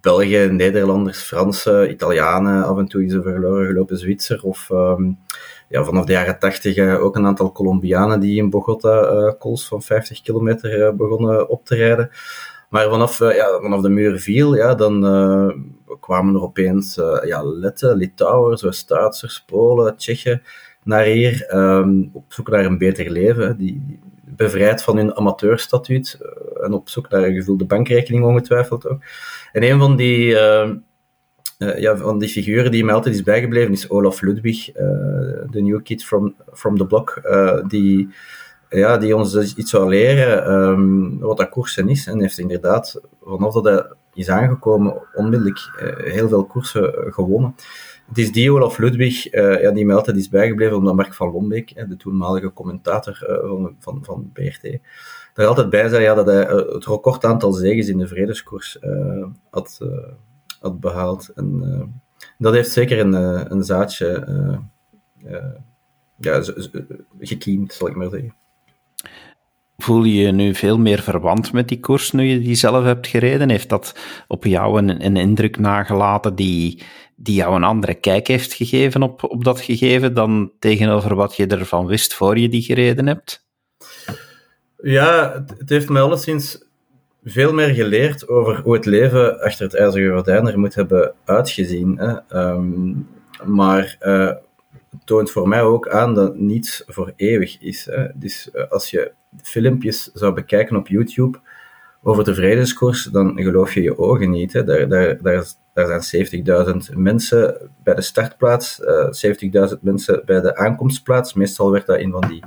België, 0.01 0.47
Nederlanders, 0.51 1.21
Fransen, 1.21 1.91
Italianen, 1.91 2.63
af 2.63 2.77
en 2.77 2.87
toe 2.87 3.05
is 3.05 3.13
een 3.13 3.23
verloren 3.23 3.67
gelopen 3.67 3.97
Zwitser 3.97 4.43
of 4.43 4.69
um, 4.69 5.19
ja, 5.69 5.83
vanaf 5.83 6.05
de 6.05 6.11
jaren 6.11 6.39
tachtig 6.39 6.77
uh, 6.77 7.03
ook 7.03 7.15
een 7.15 7.25
aantal 7.25 7.51
Colombianen 7.51 8.19
die 8.19 8.37
in 8.37 8.49
Bogota 8.49 9.11
uh, 9.11 9.31
kools 9.39 9.67
van 9.67 9.81
50 9.81 10.21
kilometer 10.21 10.95
begonnen 10.95 11.49
op 11.49 11.65
te 11.65 11.75
rijden. 11.75 12.09
Maar 12.73 12.89
vanaf, 12.89 13.19
ja, 13.19 13.59
vanaf 13.61 13.81
de 13.81 13.89
muur 13.89 14.19
viel, 14.19 14.55
ja, 14.55 14.75
dan 14.75 15.01
kwamen 15.99 16.35
er 16.35 16.41
opeens 16.41 16.95
ja, 17.25 17.43
Letten, 17.43 17.97
Litouwers, 17.97 18.61
West-Duitsers, 18.61 19.43
Polen, 19.45 19.97
Tsjechen 19.97 20.41
naar 20.83 21.03
hier 21.03 21.55
um, 21.55 22.09
op 22.13 22.33
zoek 22.33 22.49
naar 22.49 22.65
een 22.65 22.77
beter 22.77 23.11
leven. 23.11 23.57
Die, 23.57 23.99
bevrijd 24.23 24.83
van 24.83 24.97
hun 24.97 25.15
amateurstatuut 25.15 26.19
en 26.63 26.73
op 26.73 26.89
zoek 26.89 27.09
naar 27.09 27.23
een 27.23 27.33
gevulde 27.33 27.65
bankrekening 27.65 28.25
ongetwijfeld 28.25 28.87
ook. 28.87 29.01
En 29.51 29.63
een 29.63 29.79
van 29.79 29.95
die, 29.95 30.29
uh, 30.29 30.69
ja, 31.57 31.97
van 31.97 32.19
die 32.19 32.29
figuren 32.29 32.71
die 32.71 32.85
mij 32.85 32.93
altijd 32.93 33.15
is 33.15 33.23
bijgebleven 33.23 33.71
is 33.71 33.89
Olaf 33.89 34.21
Ludwig, 34.21 34.65
de 35.51 35.61
new 35.61 35.81
kid 35.83 36.05
from, 36.05 36.35
from 36.53 36.77
the 36.77 36.85
block, 36.85 37.21
die, 37.67 38.09
ja, 38.73 38.97
die 38.97 39.15
ons 39.15 39.31
dus 39.31 39.55
iets 39.55 39.69
zou 39.69 39.89
leren 39.89 40.51
um, 40.51 41.19
wat 41.19 41.37
dat 41.37 41.49
koersen 41.49 41.89
is. 41.89 42.07
En 42.07 42.21
heeft 42.21 42.37
inderdaad, 42.37 43.01
vanaf 43.21 43.53
dat 43.53 43.63
hij 43.63 43.85
is 44.13 44.29
aangekomen, 44.29 45.01
onmiddellijk 45.13 45.59
heel 45.97 46.27
veel 46.27 46.45
koersen 46.45 46.93
gewonnen. 47.13 47.55
Het 48.07 48.17
is 48.17 48.31
die 48.31 48.51
Olaf 48.51 48.77
Ludwig 48.77 49.33
uh, 49.33 49.61
ja, 49.61 49.71
die 49.71 49.85
mij 49.85 49.95
altijd 49.95 50.17
is 50.17 50.29
bijgebleven, 50.29 50.77
omdat 50.77 50.95
Mark 50.95 51.13
van 51.13 51.31
Lombeek, 51.31 51.87
de 51.87 51.97
toenmalige 51.97 52.53
commentator 52.53 53.17
van, 53.19 53.75
van, 53.79 53.99
van 54.03 54.29
BRT, 54.33 54.79
er 55.33 55.45
altijd 55.45 55.69
bij 55.69 55.87
zei 55.87 56.03
ja, 56.03 56.13
dat 56.13 56.25
hij 56.25 56.45
het 56.45 56.85
record 56.85 57.25
aantal 57.25 57.51
zegens 57.51 57.87
in 57.87 57.97
de 57.97 58.07
vredeskoers 58.07 58.79
had, 59.49 59.79
had 60.59 60.79
behaald. 60.79 61.31
En 61.35 62.03
dat 62.37 62.53
heeft 62.53 62.71
zeker 62.71 62.99
een, 62.99 63.13
een 63.51 63.63
zaadje 63.63 64.27
ja, 66.17 66.43
gekiemd, 67.19 67.73
zal 67.73 67.87
ik 67.87 67.95
maar 67.95 68.09
zeggen. 68.09 68.33
Voel 69.77 70.03
je 70.03 70.21
je 70.21 70.31
nu 70.31 70.55
veel 70.55 70.77
meer 70.77 71.01
verwant 71.01 71.53
met 71.53 71.67
die 71.67 71.79
koers 71.79 72.11
nu 72.11 72.23
je 72.23 72.39
die 72.39 72.55
zelf 72.55 72.83
hebt 72.83 73.07
gereden? 73.07 73.49
Heeft 73.49 73.69
dat 73.69 73.95
op 74.27 74.45
jou 74.45 74.77
een, 74.77 75.05
een 75.05 75.17
indruk 75.17 75.59
nagelaten 75.59 76.35
die, 76.35 76.83
die 77.15 77.35
jou 77.35 77.55
een 77.55 77.63
andere 77.63 77.93
kijk 77.93 78.27
heeft 78.27 78.53
gegeven 78.53 79.01
op, 79.01 79.23
op 79.23 79.43
dat 79.43 79.61
gegeven 79.61 80.13
dan 80.13 80.51
tegenover 80.59 81.15
wat 81.15 81.35
je 81.35 81.47
ervan 81.47 81.85
wist 81.85 82.13
voor 82.13 82.37
je 82.37 82.49
die 82.49 82.61
gereden 82.61 83.07
hebt? 83.07 83.45
Ja, 84.81 85.43
het 85.57 85.69
heeft 85.69 85.89
mij 85.89 86.01
alleszins 86.01 86.63
veel 87.23 87.53
meer 87.53 87.73
geleerd 87.73 88.27
over 88.27 88.61
hoe 88.61 88.73
het 88.73 88.85
leven 88.85 89.41
achter 89.41 89.65
het 89.65 89.75
ijzeren 89.75 90.15
gordijn 90.15 90.47
er 90.47 90.59
moet 90.59 90.75
hebben 90.75 91.13
uitgezien. 91.25 91.97
Hè. 91.97 92.39
Um, 92.51 93.07
maar 93.45 93.97
uh, 94.01 94.27
het 94.89 95.05
toont 95.05 95.31
voor 95.31 95.47
mij 95.47 95.61
ook 95.61 95.89
aan 95.89 96.13
dat 96.13 96.35
niets 96.35 96.83
voor 96.87 97.13
eeuwig 97.15 97.61
is. 97.61 97.85
Hè. 97.85 98.07
Dus 98.13 98.49
uh, 98.53 98.63
als 98.69 98.89
je 98.89 99.11
filmpjes 99.41 100.11
zou 100.13 100.33
bekijken 100.33 100.75
op 100.75 100.87
YouTube 100.87 101.39
over 102.03 102.23
de 102.23 102.35
vredeskoers, 102.35 103.03
dan 103.03 103.33
geloof 103.35 103.73
je 103.73 103.81
je 103.81 103.97
ogen 103.97 104.29
niet. 104.29 104.53
Hè. 104.53 104.63
Daar, 104.63 104.87
daar, 104.87 105.21
daar, 105.21 105.45
daar 105.73 106.01
zijn 106.01 106.45
70.000 106.91 106.97
mensen 106.97 107.71
bij 107.83 107.93
de 107.93 108.01
startplaats, 108.01 108.79
uh, 108.79 109.69
70.000 109.71 109.79
mensen 109.81 110.21
bij 110.25 110.41
de 110.41 110.55
aankomstplaats. 110.55 111.33
Meestal 111.33 111.71
werd 111.71 111.85
dat 111.85 111.99
in 111.99 112.11
van 112.11 112.27
die 112.27 112.43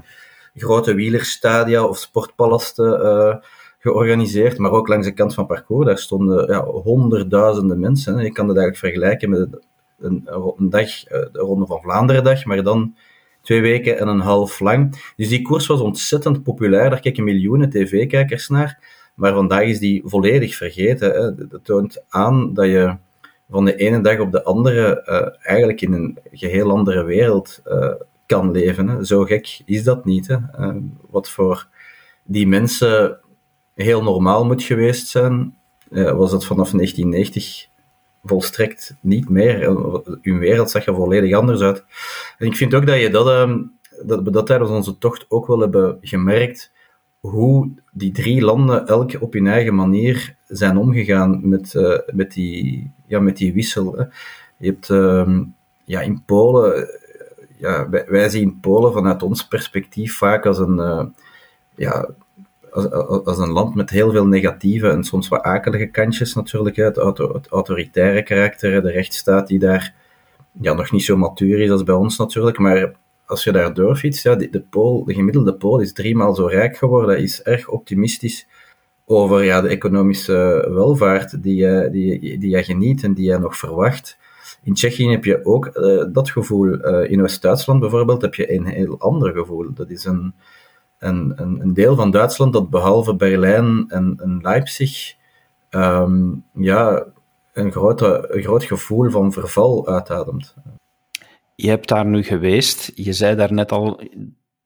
grote 0.55 0.95
wielerstadia 0.95 1.85
of 1.85 1.99
sportpalasten 1.99 3.01
uh, 3.01 3.37
georganiseerd, 3.79 4.59
maar 4.59 4.71
ook 4.71 4.89
langs 4.89 5.07
de 5.07 5.13
kant 5.13 5.35
van 5.35 5.47
parcours. 5.47 5.87
Daar 5.87 5.99
stonden 5.99 6.47
ja, 6.47 6.65
honderdduizenden 6.65 7.81
mensen. 7.81 8.17
Hè. 8.17 8.23
Je 8.23 8.33
kan 8.33 8.47
dat 8.47 8.57
eigenlijk 8.57 8.87
vergelijken 8.87 9.31
met 9.31 9.49
een, 9.99 10.29
een 10.57 10.71
dag, 10.71 11.05
eh, 11.05 11.21
de 11.33 11.39
Ronde 11.39 11.67
van 11.67 11.81
Vlaanderen 11.81 12.25
dag, 12.25 12.45
maar 12.45 12.63
dan 12.63 12.95
twee 13.47 13.61
weken 13.61 13.99
en 13.99 14.09
een 14.09 14.21
half 14.21 14.61
lang. 14.61 15.13
Dus 15.17 15.29
die 15.29 15.43
koers 15.43 15.67
was 15.67 15.81
ontzettend 15.81 16.43
populair, 16.43 16.91
daar 16.91 17.01
kijken 17.01 17.25
miljoenen 17.25 17.71
tv-kijkers 17.71 18.49
naar, 18.49 18.79
maar 19.15 19.33
vandaag 19.33 19.63
is 19.63 19.79
die 19.79 20.03
volledig 20.05 20.55
vergeten. 20.55 21.37
Dat 21.49 21.65
toont 21.65 22.05
aan 22.09 22.55
dat 22.55 22.67
je 22.67 22.97
van 23.51 23.65
de 23.65 23.77
ene 23.77 24.01
dag 24.01 24.19
op 24.19 24.33
de 24.33 24.45
andere 24.45 25.03
uh, 25.07 25.49
eigenlijk 25.49 25.81
in 25.81 25.93
een 25.93 26.19
geheel 26.33 26.71
andere 26.71 27.05
wereld 27.05 27.61
uh, 27.67 27.93
kan 28.27 28.51
leven. 28.51 28.89
Hè. 28.89 29.05
Zo 29.05 29.25
gek 29.25 29.61
is 29.65 29.85
dat 29.85 30.05
niet. 30.05 30.27
Hè. 30.27 30.37
Uh, 30.61 30.77
wat 31.11 31.29
voor 31.29 31.69
die 32.25 32.47
mensen 32.47 33.19
heel 33.75 34.03
normaal 34.03 34.45
moet 34.45 34.63
geweest 34.63 35.09
zijn, 35.09 35.57
was 35.91 36.31
dat 36.31 36.47
vanaf 36.47 36.71
1990 36.71 37.69
volstrekt 38.27 38.97
niet 39.01 39.29
meer. 39.29 39.61
Hun 40.23 40.39
wereld 40.39 40.71
zag 40.71 40.87
er 40.87 40.95
volledig 40.95 41.35
anders 41.35 41.61
uit. 41.61 41.85
En 42.39 42.47
ik 42.47 42.57
vind 42.57 42.75
ook 42.75 42.87
dat 42.87 43.01
je 43.01 43.11
dat, 43.11 43.29
ehm, 43.29 43.63
dat 44.03 44.23
we 44.23 44.31
dat 44.31 44.47
tijdens 44.47 44.71
onze 44.71 44.99
tocht 44.99 45.27
ook 45.29 45.47
wel 45.47 45.61
hebben 45.61 45.99
gemerkt, 46.01 46.73
hoe 47.21 47.71
die 47.93 48.13
drie 48.13 48.43
landen 48.43 48.87
elk 48.87 49.17
op 49.21 49.33
hun 49.33 49.47
eigen 49.47 49.75
manier 49.75 50.37
zijn 50.47 50.77
omgegaan 50.77 51.49
met, 51.49 51.75
uh, 51.75 51.99
met, 52.13 52.33
die, 52.33 52.91
ja, 53.07 53.21
met 53.21 53.37
die 53.37 53.53
wissel. 53.53 53.97
Hè. 53.97 54.05
Je 54.59 54.71
hebt 54.71 54.89
uh, 54.89 55.39
ja, 55.85 56.01
in 56.01 56.23
Polen, 56.25 56.89
ja, 57.59 57.89
wij, 57.89 58.29
zien 58.29 58.61
Polen 58.61 58.93
vanuit 58.93 59.23
ons 59.23 59.49
perspectief 59.49 60.17
vaak 60.17 60.47
als 60.47 60.59
een, 60.59 61.15
ja, 61.75 62.09
als, 63.25 63.39
een 63.39 63.53
land 63.53 63.75
met 63.75 63.91
heel 63.91 64.11
veel 64.11 64.27
negatieve 64.27 64.89
en 64.89 65.05
soms 65.05 65.29
wat 65.29 65.43
akelige 65.43 65.87
kantjes 65.87 66.35
natuurlijk. 66.35 66.77
Het, 66.77 66.97
auto, 66.97 67.33
het 67.33 67.49
autoritaire 67.49 68.23
karakter, 68.23 68.83
de 68.83 68.91
rechtsstaat 68.91 69.47
die 69.47 69.59
daar 69.59 69.95
ja, 70.61 70.73
nog 70.73 70.93
niet 70.93 71.05
zo 71.05 71.17
matuur 71.17 71.61
is 71.61 71.71
als 71.71 71.83
bij 71.83 71.95
ons 71.95 72.19
natuurlijk. 72.19 72.59
Maar 72.59 72.93
als 73.27 73.45
je 73.45 73.53
daar 73.53 73.75
doorfietst, 73.75 74.23
ja, 74.23 74.35
de, 74.35 74.51
de, 74.51 75.03
gemiddelde 75.07 75.55
Pool 75.55 75.81
is 75.81 75.93
driemaal 75.93 76.35
zo 76.35 76.47
rijk 76.47 76.77
geworden, 76.77 77.19
is 77.19 77.43
erg 77.43 77.69
optimistisch 77.69 78.47
over 79.05 79.45
ja, 79.45 79.61
de 79.61 79.69
economische 79.69 80.69
welvaart 80.71 81.43
die 81.43 81.57
je, 81.57 81.89
die, 81.91 82.39
die 82.39 82.51
je 82.51 82.63
geniet 82.63 83.03
en 83.03 83.15
die 83.15 83.31
je 83.31 83.39
nog 83.39 83.57
verwacht. 83.57 84.19
In 84.63 84.75
Tsjechië 84.75 85.11
heb 85.11 85.25
je 85.25 85.45
ook 85.45 85.71
uh, 85.77 86.05
dat 86.13 86.31
gevoel. 86.31 86.67
Uh, 86.67 87.11
in 87.11 87.23
West-Duitsland 87.23 87.81
bijvoorbeeld 87.81 88.23
heb 88.23 88.35
je 88.35 88.53
een 88.53 88.67
heel 88.67 88.99
ander 88.99 89.33
gevoel. 89.33 89.75
Dat 89.75 89.91
is 89.91 90.05
een, 90.05 90.35
een, 90.99 91.33
een, 91.37 91.61
een 91.61 91.75
deel 91.75 91.97
van 91.97 92.11
Duitsland 92.11 92.53
dat 92.53 92.71
behalve 92.71 93.17
Berlijn 93.17 93.85
en, 93.89 94.21
en 94.23 94.39
Leipzig 94.43 95.15
um, 95.71 96.45
ja, 96.53 97.07
een, 97.53 97.73
grote, 97.73 98.29
een 98.29 98.43
groot 98.43 98.65
gevoel 98.65 99.11
van 99.11 99.33
verval 99.33 99.89
uitademt. 99.89 100.55
Je 101.55 101.69
hebt 101.69 101.89
daar 101.89 102.07
nu 102.07 102.23
geweest. 102.23 102.93
Je 102.95 103.13
zei 103.13 103.37
daar 103.37 103.53
net 103.53 103.73
al 103.73 104.01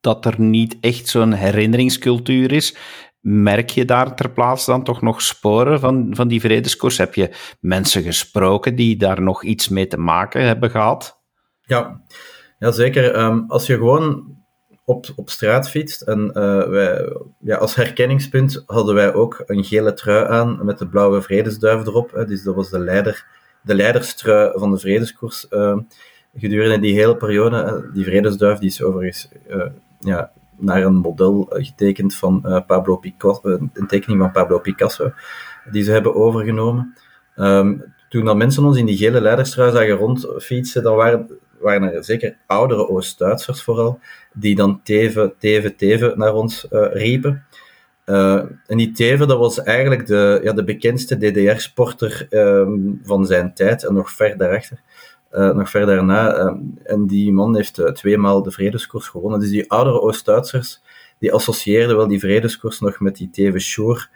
dat 0.00 0.24
er 0.24 0.40
niet 0.40 0.76
echt 0.80 1.08
zo'n 1.08 1.32
herinneringscultuur 1.32 2.52
is. 2.52 2.76
Merk 3.20 3.70
je 3.70 3.84
daar 3.84 4.14
ter 4.14 4.30
plaatse 4.30 4.70
dan 4.70 4.84
toch 4.84 5.02
nog 5.02 5.22
sporen 5.22 5.80
van, 5.80 6.08
van 6.10 6.28
die 6.28 6.40
vredeskoers? 6.40 6.98
Heb 6.98 7.14
je 7.14 7.30
mensen 7.60 8.02
gesproken 8.02 8.76
die 8.76 8.96
daar 8.96 9.22
nog 9.22 9.44
iets 9.44 9.68
mee 9.68 9.86
te 9.86 9.98
maken 9.98 10.42
hebben 10.42 10.70
gehad? 10.70 11.22
Ja, 11.60 12.00
ja 12.58 12.70
zeker. 12.70 13.14
Ehm, 13.14 13.42
als 13.46 13.66
je 13.66 13.76
gewoon 13.76 14.38
op, 14.90 15.06
op 15.16 15.30
straat 15.30 15.70
fietst 15.70 16.02
en 16.02 16.30
uh, 16.34 16.68
wij, 16.68 17.16
ja, 17.38 17.56
als 17.56 17.74
herkenningspunt 17.74 18.62
hadden 18.66 18.94
wij 18.94 19.14
ook 19.14 19.42
een 19.46 19.64
gele 19.64 19.94
trui 19.94 20.26
aan 20.26 20.60
met 20.62 20.78
de 20.78 20.86
blauwe 20.86 21.22
vredesduif 21.22 21.86
erop. 21.86 22.12
Hè, 22.12 22.24
dus 22.24 22.42
dat 22.42 22.54
was 22.54 22.70
de, 22.70 22.78
leider, 22.78 23.26
de 23.62 23.74
leiderstrui 23.74 24.52
van 24.54 24.70
de 24.70 24.78
vredeskoers. 24.78 25.46
Uh, 25.50 25.78
gedurende 26.34 26.78
die 26.78 26.94
hele 26.94 27.16
periode, 27.16 27.90
die 27.92 28.04
vredesduif, 28.04 28.58
die 28.58 28.68
is 28.68 28.82
overigens 28.82 29.28
uh, 29.48 29.66
ja, 29.98 30.30
naar 30.56 30.82
een 30.82 30.94
model 30.94 31.46
getekend 31.50 32.14
van 32.14 32.64
Pablo 32.66 32.96
Picasso, 32.96 33.58
een 33.72 33.86
tekening 33.86 34.20
van 34.20 34.32
Pablo 34.32 34.58
Picasso, 34.58 35.12
die 35.70 35.82
ze 35.82 35.90
hebben 35.90 36.14
overgenomen. 36.14 36.94
Um, 37.36 37.84
toen 38.08 38.24
dan 38.24 38.36
mensen 38.36 38.64
ons 38.64 38.76
in 38.76 38.86
die 38.86 38.96
gele 38.96 39.20
leiderstrui 39.20 39.72
zagen 39.72 39.96
rondfietsen, 39.96 40.82
dan 40.82 40.96
waren, 40.96 41.28
waren 41.60 41.94
er 41.94 42.04
zeker 42.04 42.36
oudere 42.46 42.88
Oost-Duitsers 42.88 43.62
vooral, 43.62 43.98
die 44.32 44.54
dan 44.54 44.80
Teven, 44.82 45.32
Teven, 45.38 45.76
Teven 45.76 46.18
naar 46.18 46.34
ons 46.34 46.66
uh, 46.70 46.86
riepen. 46.92 47.44
Uh, 48.06 48.42
en 48.66 48.76
die 48.76 48.92
Teven, 48.92 49.28
dat 49.28 49.38
was 49.38 49.62
eigenlijk 49.62 50.06
de, 50.06 50.40
ja, 50.42 50.52
de 50.52 50.64
bekendste 50.64 51.16
DDR-sporter 51.16 52.26
um, 52.30 53.00
van 53.04 53.26
zijn 53.26 53.54
tijd 53.54 53.84
en 53.84 53.94
nog 53.94 54.10
ver 54.10 54.36
daarachter. 54.36 54.80
Uh, 55.32 55.50
nog 55.50 55.70
verder 55.70 55.94
daarna. 55.94 56.56
En 56.84 57.06
die 57.06 57.32
man 57.32 57.56
heeft 57.56 57.78
uh, 57.78 57.86
tweemaal 57.86 58.42
de 58.42 58.50
vredeskoers 58.50 59.08
gewonnen. 59.08 59.40
Dus 59.40 59.50
die 59.50 59.70
oudere 59.70 60.00
Oost-Duitsers, 60.00 60.82
die 61.18 61.32
associeerden 61.32 61.96
wel 61.96 62.08
die 62.08 62.20
vredeskoers 62.20 62.80
nog 62.80 63.00
met 63.00 63.16
die 63.16 63.30
Teve 63.30 63.58
Shore, 63.58 64.06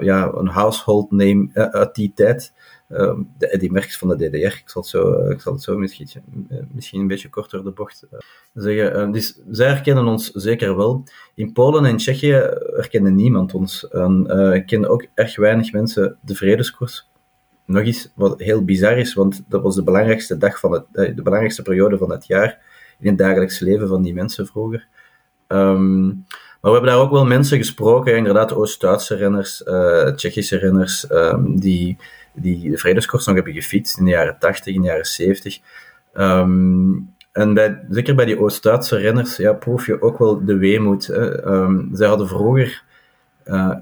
ja, 0.00 0.32
een 0.34 0.48
household 0.48 1.10
name 1.10 1.48
uit 1.52 1.94
die 1.94 2.12
tijd. 2.14 2.52
De 3.38 3.48
Eddie 3.48 3.72
Merckx 3.72 3.98
van 3.98 4.08
de 4.08 4.16
DDR. 4.16 4.36
Ik 4.36 4.62
zal 4.64 4.82
het 4.82 4.90
zo, 4.90 5.30
ik 5.30 5.40
zal 5.40 5.52
het 5.52 5.62
zo 5.62 5.78
misschien, 5.78 6.08
misschien 6.72 7.00
een 7.00 7.06
beetje 7.06 7.28
kort 7.28 7.50
door 7.50 7.64
de 7.64 7.70
bocht 7.70 8.06
zeggen. 8.54 9.12
dus 9.12 9.40
zij 9.50 9.68
herkennen 9.68 10.06
ons 10.06 10.30
zeker 10.30 10.76
wel. 10.76 11.04
In 11.34 11.52
Polen 11.52 11.84
en 11.84 11.96
Tsjechië 11.96 12.32
herkende 12.76 13.10
niemand 13.10 13.54
ons. 13.54 13.88
En 13.88 14.64
kenden 14.66 14.90
ook 14.90 15.06
erg 15.14 15.36
weinig 15.36 15.72
mensen 15.72 16.18
de 16.22 16.34
vredeskoers 16.34 17.08
nog 17.68 17.82
eens 17.82 18.12
wat 18.14 18.40
heel 18.40 18.64
bizar 18.64 18.98
is, 18.98 19.14
want 19.14 19.44
dat 19.48 19.62
was 19.62 19.74
de 19.74 19.82
belangrijkste 19.82 20.36
dag 20.36 20.58
van 20.58 20.72
het, 20.72 20.84
eh, 20.92 21.14
de 21.14 21.22
belangrijkste 21.22 21.62
periode 21.62 21.98
van 21.98 22.10
het 22.10 22.26
jaar 22.26 22.60
in 22.98 23.08
het 23.08 23.18
dagelijks 23.18 23.58
leven 23.58 23.88
van 23.88 24.02
die 24.02 24.14
mensen 24.14 24.46
vroeger. 24.46 24.88
Maar 26.60 26.70
we 26.72 26.78
hebben 26.78 26.90
daar 26.90 27.00
ook 27.00 27.10
wel 27.10 27.26
mensen 27.26 27.58
gesproken, 27.58 28.16
inderdaad 28.16 28.54
Oost-Duitse 28.54 29.14
renners, 29.14 29.64
Tsjechische 30.14 30.56
renners, 30.56 31.06
die, 31.46 31.96
die 32.34 32.70
de 32.70 33.02
nog 33.04 33.24
hebben 33.24 33.52
gefietst 33.52 33.98
in 33.98 34.04
de 34.04 34.10
jaren 34.10 34.38
80, 34.38 34.74
in 34.74 34.80
de 34.80 34.86
jaren 34.86 35.06
70. 35.06 35.58
Um, 36.14 36.22
ehm, 36.22 37.16
en 37.32 37.54
bij, 37.54 37.84
zeker 37.90 38.14
bij 38.14 38.24
die 38.24 38.40
Oost-Duitse 38.40 38.96
renners 38.96 39.36
ja, 39.36 39.52
proef 39.52 39.86
je 39.86 40.02
ook 40.02 40.18
wel 40.18 40.44
de 40.44 40.56
weemoed. 40.56 41.06
Hè. 41.06 41.46
Um, 41.46 41.88
zij 41.92 42.08
hadden 42.08 42.28
vroeger 42.28 42.82
uh, 43.46 43.74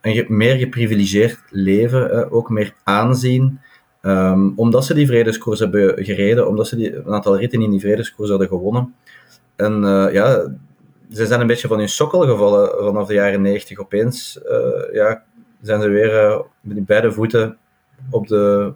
een 0.00 0.24
meer 0.28 0.56
geprivilegeerd 0.56 1.38
leven, 1.50 2.30
ook 2.30 2.50
meer 2.50 2.74
aanzien. 2.84 3.60
Um, 4.02 4.52
omdat 4.56 4.84
ze 4.84 4.94
die 4.94 5.06
vredeskoers 5.06 5.58
hebben 5.58 6.04
gereden, 6.04 6.48
omdat 6.48 6.68
ze 6.68 6.76
die, 6.76 6.96
een 6.96 7.12
aantal 7.12 7.38
ritten 7.38 7.62
in 7.62 7.70
die 7.70 7.80
vredeskoers 7.80 8.30
hadden 8.30 8.48
gewonnen. 8.48 8.94
En 9.56 9.82
uh, 9.82 10.12
ja, 10.12 10.52
ze 11.12 11.26
zijn 11.26 11.40
een 11.40 11.46
beetje 11.46 11.68
van 11.68 11.78
hun 11.78 11.88
sokkel 11.88 12.20
gevallen 12.20 12.84
vanaf 12.84 13.06
de 13.06 13.14
jaren 13.14 13.42
90. 13.42 13.78
Opeens 13.78 14.40
uh, 14.50 14.94
ja, 14.94 15.22
zijn 15.62 15.80
ze 15.80 15.88
weer 15.88 16.42
met 16.60 16.86
beide 16.86 17.12
voeten 17.12 17.58
op 18.10 18.28
de, 18.28 18.72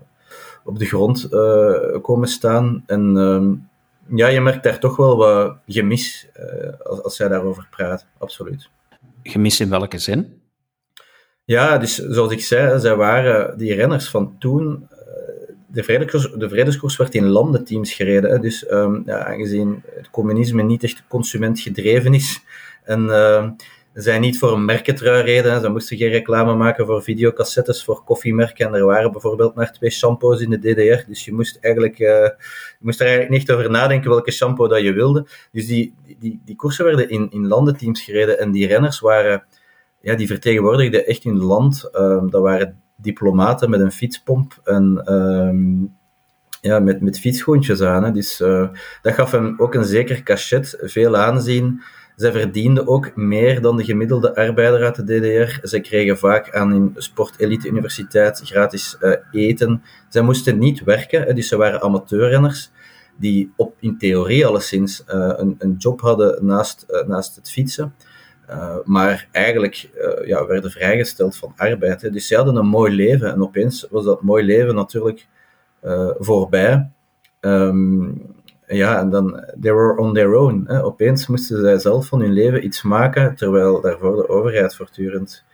op 0.65 0.79
de 0.79 0.87
grond 0.87 1.29
komen 2.03 2.29
staan. 2.29 2.83
En 2.87 3.17
um, 3.17 3.69
ja, 4.09 4.27
je 4.27 4.41
merkt 4.41 4.63
daar 4.63 4.79
toch 4.79 4.97
wel 4.97 5.17
wat 5.17 5.57
gemis 5.67 6.29
als, 6.83 7.03
als 7.03 7.17
zij 7.17 7.29
daarover 7.29 7.67
praat, 7.71 8.07
absoluut. 8.19 8.71
Gemis 9.23 9.61
in 9.61 9.71
welke 9.71 9.99
zin? 9.99 10.43
Ja, 11.45 11.79
dus 11.79 11.95
zoals 11.95 12.33
ik 12.33 12.41
zei, 12.41 12.81
zij 12.81 12.97
waren 12.97 13.59
die 13.59 13.75
renners 13.75 14.09
van 14.09 14.37
toen. 14.39 14.87
Eh, 14.91 14.99
de 15.67 15.83
vredeskoers, 15.83 16.33
de 16.33 16.49
vredeskoers 16.49 16.97
werd 16.97 17.15
in 17.15 17.27
landenteams 17.27 17.93
gereden. 17.93 18.41
Dus 18.41 18.71
um, 18.71 19.03
ja, 19.07 19.25
aangezien 19.25 19.83
het 19.95 20.11
communisme 20.11 20.63
niet 20.63 20.83
echt 20.83 21.03
consumentgedreven 21.09 22.15
is 22.15 22.41
en 22.85 23.05
uh, 23.05 23.51
zij 23.95 24.19
niet 24.19 24.39
voor 24.39 24.53
een 24.53 24.65
merkentrui 24.65 25.23
reden, 25.23 25.61
ze 25.61 25.69
moesten 25.69 25.97
geen 25.97 26.11
reclame 26.11 26.55
maken 26.55 26.87
voor 26.87 27.03
videocassettes, 27.03 27.85
voor 27.85 28.05
koffiemerken. 28.05 28.67
En 28.67 28.75
er 28.75 28.85
waren 28.85 29.13
bijvoorbeeld 29.13 29.55
maar 29.55 29.73
twee 29.73 29.91
shampoos 29.91 30.41
in 30.41 30.51
de 30.51 30.59
DDR. 30.59 31.09
Dus 31.09 31.25
je 31.25 31.33
moest 31.33 31.59
eigenlijk, 31.61 31.99
uh, 31.99 32.09
je 32.09 32.35
moest 32.81 33.01
er 33.01 33.07
eigenlijk 33.07 33.39
niet 33.39 33.51
over 33.51 33.71
nadenken 33.71 34.11
welke 34.11 34.31
shampoo 34.31 34.69
dat 34.69 34.81
je 34.81 34.93
wilde. 34.93 35.27
Dus 35.53 35.67
die, 35.67 35.95
die, 36.19 36.41
die 36.45 36.57
koersen 36.57 36.85
werden 36.85 37.09
in, 37.09 37.31
in 37.31 37.47
landenteams 37.47 38.03
gereden 38.03 38.39
en 38.39 38.51
die 38.51 38.67
renners 38.67 39.01
waren 39.01 39.45
ja, 40.01 40.15
die 40.15 40.27
vertegenwoordigden 40.27 41.07
echt 41.07 41.25
hun 41.25 41.43
land. 41.43 41.91
Um, 41.93 42.31
dat 42.31 42.43
waren 42.43 42.81
diplomaten 42.97 43.71
met 43.71 43.81
een 43.81 43.93
fietspomp 43.93 44.61
en 44.65 45.13
um, 45.13 45.97
ja, 46.61 46.79
met, 46.79 47.01
met 47.01 47.21
fietsschoentjes 47.21 47.81
aan. 47.83 48.05
Hè. 48.05 48.11
Dus 48.11 48.41
uh, 48.41 48.69
dat 49.03 49.15
gaf 49.15 49.31
hem 49.31 49.55
ook 49.57 49.75
een 49.75 49.85
zeker 49.85 50.23
cachet, 50.23 50.79
veel 50.81 51.17
aanzien. 51.17 51.83
Zij 52.17 52.33
verdienden 52.33 52.87
ook 52.87 53.17
meer 53.17 53.61
dan 53.61 53.77
de 53.77 53.85
gemiddelde 53.85 54.35
arbeider 54.37 54.85
uit 54.85 54.95
de 54.95 55.05
DDR. 55.05 55.67
Zij 55.67 55.81
kregen 55.81 56.19
vaak 56.19 56.55
aan 56.55 56.71
hun 56.71 56.95
sportelite 56.97 57.69
universiteit 57.69 58.41
gratis 58.45 58.97
uh, 59.01 59.13
eten. 59.33 59.83
Zij 60.09 60.23
moesten 60.23 60.59
niet 60.59 60.85
werken, 60.85 61.35
dus 61.35 61.49
ze 61.49 61.57
waren 61.57 61.83
amateurrenners 61.83 62.71
die 63.17 63.53
op, 63.57 63.77
in 63.81 63.99
theorie 63.99 64.47
alleszins 64.47 65.05
uh, 65.09 65.33
een, 65.37 65.55
een 65.59 65.75
job 65.79 66.01
hadden 66.01 66.47
naast, 66.47 66.87
uh, 66.91 67.07
naast 67.07 67.37
het 67.37 67.51
fietsen. 67.51 67.95
Maar 68.85 69.29
eigenlijk 69.31 69.91
ja, 70.25 70.47
werden 70.47 70.71
vrijgesteld 70.71 71.37
van 71.37 71.53
arbeid. 71.57 72.03
Hè. 72.03 72.11
Dus 72.11 72.27
ze 72.27 72.37
hadden 72.37 72.57
een 72.57 72.67
mooi 72.67 72.95
leven 72.95 73.33
en 73.33 73.43
opeens 73.43 73.87
was 73.91 74.05
dat 74.05 74.23
mooi 74.23 74.45
leven 74.45 74.75
natuurlijk 74.75 75.27
voorbij. 76.19 76.91
Um, 77.41 78.35
ja, 78.75 78.99
en 78.99 79.11
dan, 79.11 79.45
they 79.61 79.73
were 79.73 79.97
on 79.97 80.15
their 80.15 80.35
own. 80.35 80.65
Hè. 80.67 80.85
Opeens 80.85 81.27
moesten 81.27 81.61
zij 81.61 81.79
zelf 81.79 82.07
van 82.07 82.21
hun 82.21 82.33
leven 82.33 82.65
iets 82.65 82.83
maken, 82.83 83.35
terwijl 83.35 83.81
daarvoor 83.81 84.17
de 84.17 84.29
overheid 84.29 84.75
voortdurend 84.75 85.45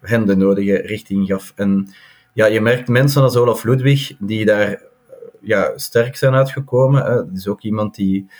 hen 0.00 0.26
de 0.26 0.36
nodige 0.36 0.76
richting 0.76 1.26
gaf. 1.26 1.52
En 1.56 1.88
ja, 2.32 2.46
je 2.46 2.60
merkt 2.60 2.88
mensen 2.88 3.22
als 3.22 3.36
Olaf 3.36 3.64
Ludwig, 3.64 4.16
die 4.18 4.44
daar 4.44 4.82
ja, 5.40 5.72
sterk 5.76 6.16
zijn 6.16 6.34
uitgekomen. 6.34 7.02
Hè. 7.02 7.14
Dat 7.14 7.36
is 7.36 7.48
ook 7.48 7.62
iemand 7.62 7.94
die 7.94 8.30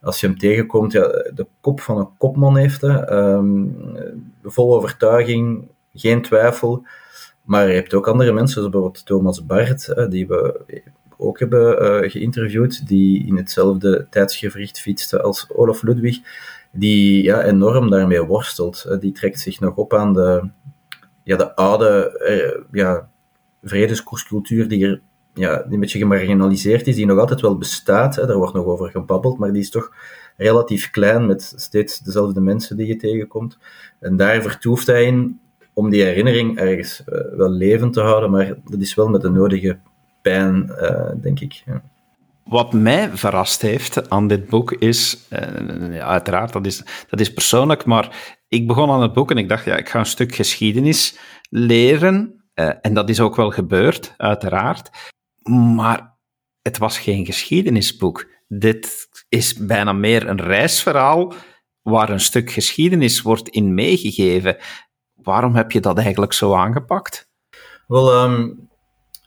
als 0.00 0.20
je 0.20 0.26
hem 0.26 0.38
tegenkomt, 0.38 0.92
ja, 0.92 1.08
de 1.34 1.46
kop 1.60 1.80
van 1.80 1.98
een 1.98 2.08
kopman 2.18 2.56
heeft. 2.56 2.80
Hè. 2.80 3.12
Um, 3.12 3.76
vol 4.42 4.74
overtuiging, 4.74 5.68
geen 5.94 6.22
twijfel. 6.22 6.86
Maar 7.42 7.68
je 7.68 7.74
hebt 7.74 7.94
ook 7.94 8.08
andere 8.08 8.32
mensen, 8.32 8.54
zoals 8.54 8.70
bijvoorbeeld 8.70 9.06
Thomas 9.06 9.46
Bart, 9.46 10.10
die 10.10 10.26
we 10.26 10.60
ook 11.22 11.38
hebben 11.38 12.02
uh, 12.04 12.10
geïnterviewd, 12.10 12.86
die 12.86 13.26
in 13.26 13.36
hetzelfde 13.36 14.06
tijdsgevricht 14.10 14.80
fietste 14.80 15.22
als 15.22 15.46
Olaf 15.50 15.82
Ludwig, 15.82 16.18
die 16.72 17.22
ja, 17.22 17.42
enorm 17.42 17.90
daarmee 17.90 18.22
worstelt. 18.22 18.96
die 19.00 19.12
trekt 19.12 19.40
zich 19.40 19.60
nog 19.60 19.74
op 19.74 19.94
aan 19.94 20.12
de, 20.12 20.48
ja, 21.22 21.36
de 21.36 21.54
oude 21.54 22.20
uh, 22.28 22.64
ja, 22.80 23.08
vredeskoerscultuur 23.62 24.68
die 24.68 24.86
er 24.86 25.00
ja, 25.34 25.64
een 25.70 25.80
beetje 25.80 25.98
gemarginaliseerd 25.98 26.86
is, 26.86 26.94
die 26.94 27.06
nog 27.06 27.18
altijd 27.18 27.40
wel 27.40 27.58
bestaat. 27.58 28.16
Hè, 28.16 28.26
daar 28.26 28.36
wordt 28.36 28.54
nog 28.54 28.66
over 28.66 28.90
gebabbeld, 28.90 29.38
maar 29.38 29.52
die 29.52 29.62
is 29.62 29.70
toch 29.70 29.92
relatief 30.36 30.90
klein 30.90 31.26
met 31.26 31.52
steeds 31.56 31.98
dezelfde 31.98 32.40
mensen 32.40 32.76
die 32.76 32.86
je 32.86 32.96
tegenkomt. 32.96 33.58
En 33.98 34.16
daar 34.16 34.42
vertoeft 34.42 34.86
hij 34.86 35.04
in 35.04 35.40
om 35.72 35.90
die 35.90 36.02
herinnering 36.02 36.58
ergens 36.58 37.02
wel 37.36 37.50
levend 37.50 37.92
te 37.92 38.00
houden, 38.00 38.30
maar 38.30 38.54
dat 38.64 38.80
is 38.80 38.94
wel 38.94 39.08
met 39.08 39.20
de 39.20 39.30
nodige 39.30 39.78
pijn, 40.22 40.72
uh, 40.80 41.22
denk 41.22 41.40
ik. 41.40 41.52
Ja. 41.52 41.82
Wat 42.44 42.72
mij 42.72 43.10
verrast 43.10 43.62
heeft 43.62 44.10
aan 44.10 44.26
dit 44.26 44.48
boek 44.48 44.72
is, 44.72 45.26
uh, 45.30 45.94
ja, 45.94 46.04
uiteraard, 46.04 46.52
dat 46.52 46.66
is, 46.66 46.84
dat 47.08 47.20
is 47.20 47.32
persoonlijk, 47.32 47.84
maar 47.84 48.36
ik 48.48 48.66
begon 48.66 48.90
aan 48.90 49.02
het 49.02 49.12
boek 49.12 49.30
en 49.30 49.36
ik 49.36 49.48
dacht, 49.48 49.64
ja, 49.64 49.76
ik 49.76 49.88
ga 49.88 49.98
een 49.98 50.06
stuk 50.06 50.34
geschiedenis 50.34 51.18
leren. 51.50 52.44
en 52.80 52.94
dat 52.94 53.08
is 53.08 53.20
ook 53.20 53.36
wel 53.36 53.50
gebeurd, 53.50 54.14
uiteraard. 54.16 54.90
Maar 55.42 56.18
het 56.62 56.78
was 56.78 56.98
geen 56.98 57.26
geschiedenisboek. 57.26 58.30
Dit 58.48 59.08
is 59.28 59.54
bijna 59.54 59.92
meer 59.92 60.28
een 60.28 60.40
reisverhaal 60.40 61.34
waar 61.82 62.10
een 62.10 62.20
stuk 62.20 62.50
geschiedenis 62.50 63.22
wordt 63.22 63.48
in 63.48 63.74
meegegeven. 63.74 64.56
Waarom 65.14 65.54
heb 65.54 65.72
je 65.72 65.80
dat 65.80 65.98
eigenlijk 65.98 66.32
zo 66.32 66.54
aangepakt? 66.54 67.30
Wel, 67.86 68.24
um, 68.24 68.70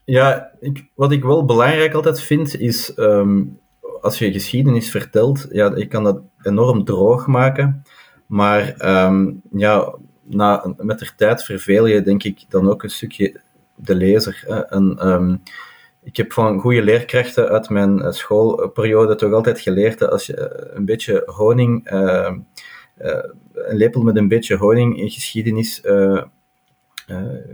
ja, 0.06 0.52
ik, 0.60 0.90
wat 0.96 1.12
ik 1.12 1.24
wel 1.24 1.46
belangrijk 1.46 1.94
altijd 1.94 2.22
vind, 2.22 2.60
is 2.60 2.98
um, 2.98 3.60
als 4.02 4.20
je 4.20 4.32
geschiedenis 4.32 4.90
vertelt, 4.90 5.48
ja, 5.52 5.76
je 5.76 5.88
kan 5.88 6.04
dat 6.04 6.22
enorm 6.42 6.84
droog 6.84 7.28
maken. 7.28 7.84
Maar 8.26 8.76
um, 9.06 9.42
ja, 9.52 9.96
na, 10.24 10.74
met 10.78 11.00
de 11.00 11.10
tijd 11.16 11.44
verveel 11.44 11.86
je, 11.86 12.02
denk 12.02 12.24
ik, 12.24 12.46
dan 12.50 12.70
ook 12.70 12.84
een 12.84 12.90
stukje 12.90 13.40
de 13.76 13.96
lezer. 13.96 14.44
Ehm, 14.48 15.36
ik 16.04 16.18
heb 16.18 16.34
van 16.34 16.60
goede 16.60 16.84
leerkrachten 16.84 17.50
uit 17.50 17.70
mijn 17.70 18.02
eh, 18.02 18.12
schoolperiode 18.12 19.16
toch 19.16 19.34
altijd 19.34 19.60
geleerd 19.60 20.00
dat 20.00 20.12
als 20.12 20.26
je 20.26 20.36
eh, 20.36 20.76
een 20.76 20.86
beetje 20.86 21.24
honing, 21.26 21.92
uh, 21.92 22.32
uh, 23.02 23.24
een 23.54 23.78
lepel 23.78 24.02
met 24.02 24.16
een 24.16 24.28
beetje 24.28 24.56
honing 24.56 25.00
in 25.00 25.10
geschiedenis 25.10 25.82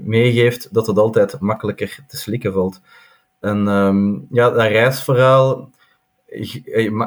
meegeeft, 0.02 0.74
dat 0.74 0.88
het 0.88 0.98
altijd 0.98 1.40
makkelijker 1.40 2.00
te 2.08 2.18
slikken 2.18 2.54
valt. 2.54 2.82
En 3.40 3.68
um, 3.68 4.28
ja, 4.30 4.50
dat 4.50 4.68
reisverhaal 4.68 5.70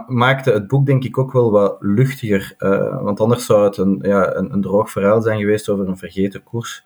maakte 0.06 0.52
het 0.52 0.66
boek 0.68 0.86
denk 0.86 1.04
ik 1.04 1.18
ook 1.18 1.32
wel 1.32 1.50
wat 1.50 1.76
luchtiger, 1.80 2.54
want 3.02 3.20
anders 3.20 3.46
zou 3.46 3.64
het 3.64 3.76
een, 3.76 3.98
ja, 4.02 4.34
een, 4.34 4.52
een, 4.52 4.60
droog 4.60 4.90
verhaal 4.90 5.22
zijn 5.22 5.38
geweest 5.40 5.68
over 5.68 5.88
een 5.88 5.96
vergeten 5.96 6.42
koers. 6.42 6.84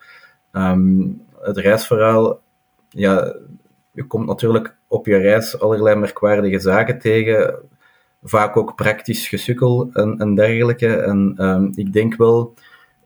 Um, 0.53 1.23
het 1.41 1.57
reisverhaal, 1.57 2.41
ja, 2.89 3.37
je 3.93 4.07
komt 4.07 4.27
natuurlijk 4.27 4.77
op 4.87 5.07
je 5.07 5.17
reis 5.17 5.61
allerlei 5.61 5.97
merkwaardige 5.97 6.59
zaken 6.59 6.99
tegen, 6.99 7.55
vaak 8.23 8.57
ook 8.57 8.75
praktisch 8.75 9.29
gesukkel 9.29 9.91
en, 9.93 10.35
dergelijke. 10.35 10.97
En 10.97 11.35
um, 11.45 11.73
ik 11.75 11.93
denk 11.93 12.17
wel 12.17 12.55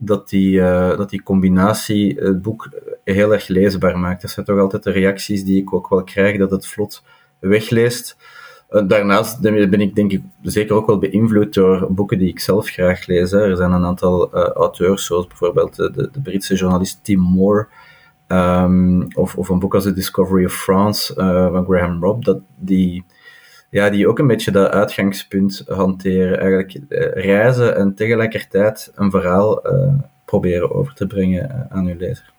dat 0.04 0.28
die, 0.28 0.52
uh, 0.52 0.96
dat 0.96 1.10
die 1.10 1.22
combinatie 1.22 2.18
het 2.18 2.42
boek 2.42 2.68
heel 3.04 3.32
erg 3.32 3.48
leesbaar 3.48 3.98
maakt. 3.98 4.22
Dat 4.22 4.30
zijn 4.30 4.46
toch 4.46 4.58
altijd 4.58 4.82
de 4.82 4.90
reacties 4.90 5.44
die 5.44 5.60
ik 5.60 5.74
ook 5.74 5.88
wel 5.88 6.04
krijg, 6.04 6.38
dat 6.38 6.50
het 6.50 6.66
vlot 6.66 7.02
wegleest. 7.38 8.16
Uh, 8.70 8.88
daarnaast 8.88 9.40
ben 9.40 9.80
ik 9.80 9.94
denk 9.94 10.12
ik 10.12 10.22
zeker 10.42 10.74
ook 10.74 10.86
wel 10.86 10.98
beïnvloed 10.98 11.54
door 11.54 11.86
boeken 11.90 12.18
die 12.18 12.28
ik 12.28 12.40
zelf 12.40 12.68
graag 12.68 13.06
lees. 13.06 13.32
Er 13.32 13.56
zijn 13.56 13.72
een 13.72 13.84
aantal 13.84 14.36
uh, 14.36 14.48
auteurs, 14.48 15.06
zoals 15.06 15.26
bijvoorbeeld 15.26 15.76
de, 15.76 16.08
de, 16.12 16.20
Britse 16.22 16.54
journalist 16.54 17.04
Tim 17.04 17.20
Moore, 17.20 17.68
Um, 18.28 19.06
of, 19.14 19.36
of 19.36 19.48
een 19.48 19.58
boek 19.58 19.74
als 19.74 19.84
The 19.84 19.92
Discovery 19.92 20.44
of 20.44 20.52
France 20.52 21.14
van 21.52 21.64
Graham 21.64 22.02
Robb, 22.04 22.24
dat 22.24 22.40
die, 22.56 23.04
ja, 23.72 23.90
die 23.90 24.08
ook 24.08 24.18
een 24.18 24.26
beetje 24.26 24.50
dat 24.50 24.70
uitgangspunt 24.70 25.64
hanteren. 25.66 26.38
Eigenlijk 26.38 26.74
uh, 26.74 27.12
reizen 27.12 27.76
en 27.76 27.94
tegelijkertijd 27.94 28.92
een 28.94 29.10
verhaal 29.10 29.72
uh, 29.72 29.94
proberen 30.24 30.74
over 30.74 30.94
te 30.94 31.06
brengen 31.06 31.66
aan 31.70 31.86
uw 31.86 31.96
lezer. 31.98 32.32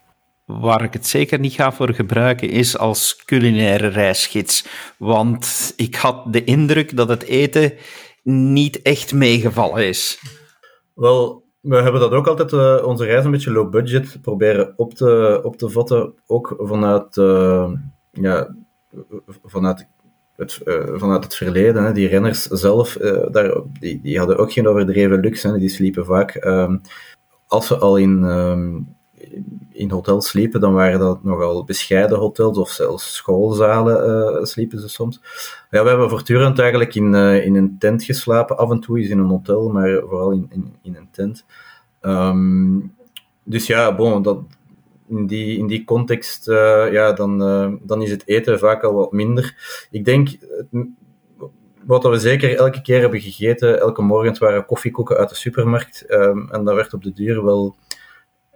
Waar 0.46 0.84
ik 0.84 0.93
het 0.93 1.08
zeker 1.08 1.39
niet 1.39 1.54
ga 1.54 1.72
voor 1.72 1.93
gebruiken 1.93 2.50
is 2.50 2.78
als 2.78 3.24
culinaire 3.26 3.88
reisgids. 3.88 4.67
Want 4.98 5.74
ik 5.76 5.96
had 5.96 6.34
de 6.34 6.43
indruk 6.43 6.98
dat 6.98 7.10
het 7.10 7.24
eten 7.24 7.74
niet 8.24 8.82
echt 8.82 9.13
meegevallen 9.13 9.88
is. 9.88 10.19
Wel, 10.96 11.43
we 11.60 11.76
hebben 11.76 12.02
dat 12.02 12.12
ook 12.12 12.28
altijd, 12.28 12.52
uh, 12.52 12.86
onze 12.86 13.06
reis 13.06 13.26
een 13.26 13.32
beetje 13.32 13.52
low 13.52 13.72
budget 13.72 14.17
proberen 14.22 14.74
op 14.76 14.93
te, 14.93 15.39
op 15.43 15.58
te 15.58 15.69
vatten. 15.69 16.13
Ook 16.28 16.56
vanuit, 16.58 17.15
uh, 17.15 17.72
ja, 18.12 18.56
vanuit, 19.43 19.88
uh, 20.38 20.48
vanuit 20.93 21.24
het 21.24 21.36
verleden. 21.36 21.84
Hè. 21.84 21.91
Die 21.91 22.08
renners 22.08 22.43
zelf, 22.43 22.98
daar, 23.32 23.54
die, 23.80 24.02
die 24.02 24.17
hadden 24.17 24.38
ook 24.38 24.52
geen 24.52 24.67
overdreven 24.67 25.19
luxe. 25.19 25.48
Hè. 25.48 25.58
Die 25.58 25.69
sliepen 25.69 26.06
vaak, 26.06 26.36
ehm, 26.36 26.78
als 27.48 27.67
ze 27.67 27.78
al 27.78 27.98
in, 27.98 28.24
ehm, 28.24 28.80
in 29.72 29.91
hotels 29.91 30.30
sliepen, 30.30 30.62
dan 30.62 30.74
waren 30.74 31.00
dat 31.00 31.24
nogal 31.24 31.63
bescheiden 31.63 32.17
hotels 32.17 32.58
of 32.58 32.69
zelfs 32.69 33.15
schoolzalen 33.15 34.48
sliepen 34.48 34.80
ze 34.80 34.88
soms. 34.88 35.22
Ja, 35.69 35.84
we 35.84 35.89
hebben 35.89 36.10
voortdurend 36.10 36.60
eigenlijk 36.60 36.96
in, 36.96 37.13
in 37.15 37.56
een 37.56 37.76
tent 37.80 38.04
geslapen. 38.04 38.58
Af 38.58 38.69
en 38.69 38.80
toe 38.80 39.00
is 39.00 39.10
in 39.10 39.19
een 39.19 39.30
hotel, 39.30 39.69
maar 39.69 40.00
vooral 40.00 40.32
in, 40.32 40.48
in, 40.50 40.76
in 40.82 40.96
een 40.96 41.08
tent. 41.12 41.46
Um, 42.02 42.96
dus 43.43 43.67
ja, 43.67 43.96
bon, 43.96 44.22
dat, 44.22 44.39
in, 45.07 45.27
die, 45.27 45.57
in 45.57 45.67
die 45.67 45.83
context, 45.83 46.47
uh, 46.47 46.91
ja, 46.91 47.13
dan, 47.13 47.41
uh, 47.41 47.73
dan 47.81 48.01
is 48.01 48.11
het 48.11 48.27
eten 48.27 48.59
vaak 48.59 48.83
al 48.83 48.93
wat 48.93 49.11
minder. 49.11 49.55
Ik 49.91 50.05
denk, 50.05 50.29
wat 51.85 52.03
we 52.03 52.19
zeker 52.19 52.55
elke 52.55 52.81
keer 52.81 52.99
hebben 52.99 53.21
gegeten, 53.21 53.79
elke 53.79 54.01
morgen 54.01 54.39
waren 54.39 54.65
koffiekoeken 54.65 55.17
uit 55.17 55.29
de 55.29 55.35
supermarkt. 55.35 56.05
Um, 56.07 56.49
en 56.51 56.63
dat 56.63 56.75
werd 56.75 56.93
op 56.93 57.03
de 57.03 57.13
duur 57.13 57.43
wel 57.43 57.75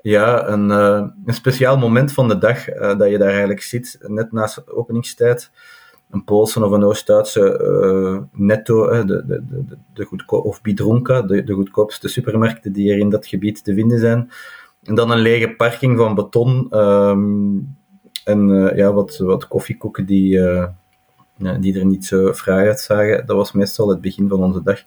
ja, 0.02 0.48
een, 0.48 0.70
uh, 0.70 1.08
een 1.26 1.34
speciaal 1.34 1.78
moment 1.78 2.14
van 2.14 2.28
de 2.28 2.38
dag 2.38 2.66
dat 2.66 3.10
je 3.10 3.18
daar 3.18 3.30
eigenlijk 3.30 3.62
zit, 3.62 3.98
net 4.02 4.32
naast 4.32 4.72
openingstijd 4.72 5.52
een 6.10 6.24
Poolse 6.24 6.66
of 6.66 6.72
een 6.72 6.84
Oost-Duitse 6.84 8.28
netto, 8.32 9.06
de, 9.06 9.26
de, 9.26 9.44
de, 9.48 9.78
de 9.94 10.26
of 10.28 10.62
Bidronka, 10.62 11.22
de, 11.22 11.44
de 11.44 11.54
goedkoopste 11.54 12.08
supermarkten 12.08 12.72
die 12.72 12.92
er 12.92 12.98
in 12.98 13.10
dat 13.10 13.28
gebied 13.28 13.64
te 13.64 13.74
vinden 13.74 14.00
zijn. 14.00 14.32
En 14.88 14.96
dan 14.96 15.12
een 15.12 15.20
lege 15.20 15.56
parking 15.56 15.98
van 15.98 16.16
beton 16.16 16.80
um, 16.80 17.78
en 18.24 18.50
uh, 18.50 18.76
ja, 18.76 18.94
wat, 18.94 19.18
wat 19.18 19.48
koffiekoeken 19.48 20.06
die, 20.06 20.42
die 21.60 21.80
er 21.80 21.86
niet 21.86 22.06
zo 22.06 22.34
fraai 22.34 22.68
uitzagen. 22.68 23.26
Dat 23.26 23.36
was 23.36 23.52
meestal 23.52 23.90
het 23.90 24.02
begin 24.02 24.28
van 24.28 24.44
onze 24.44 24.64
dag. 24.64 24.84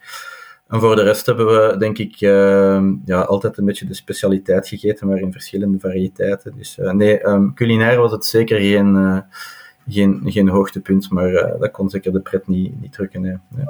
En 0.69 0.81
voor 0.81 0.97
de 0.97 1.03
rest 1.03 1.27
hebben 1.27 1.47
we, 1.47 1.77
denk 1.79 1.99
ik, 1.99 2.15
ja, 3.05 3.21
altijd 3.21 3.59
een 3.59 3.65
beetje 3.65 3.87
de 3.87 3.95
specialiteit 3.95 4.69
gegeten, 4.69 5.07
maar 5.07 5.19
in 5.19 5.33
verschillende 5.33 5.79
variëteiten. 5.79 6.53
Dus 6.57 6.79
nee, 6.93 7.27
um, 7.27 7.55
culinair 7.55 7.99
was 7.99 8.13
het 8.13 8.25
zeker 8.25 8.61
geen 8.61 9.25
geen, 9.89 10.21
geen 10.25 10.49
hoogtepunt, 10.49 11.11
maar 11.11 11.33
dat 11.59 11.71
kon 11.71 11.91
zeker 11.91 12.13
de 12.13 12.21
pret 12.21 12.49
niet, 12.49 12.81
niet 12.81 12.93
drukken. 12.93 13.21
Nee. 13.21 13.65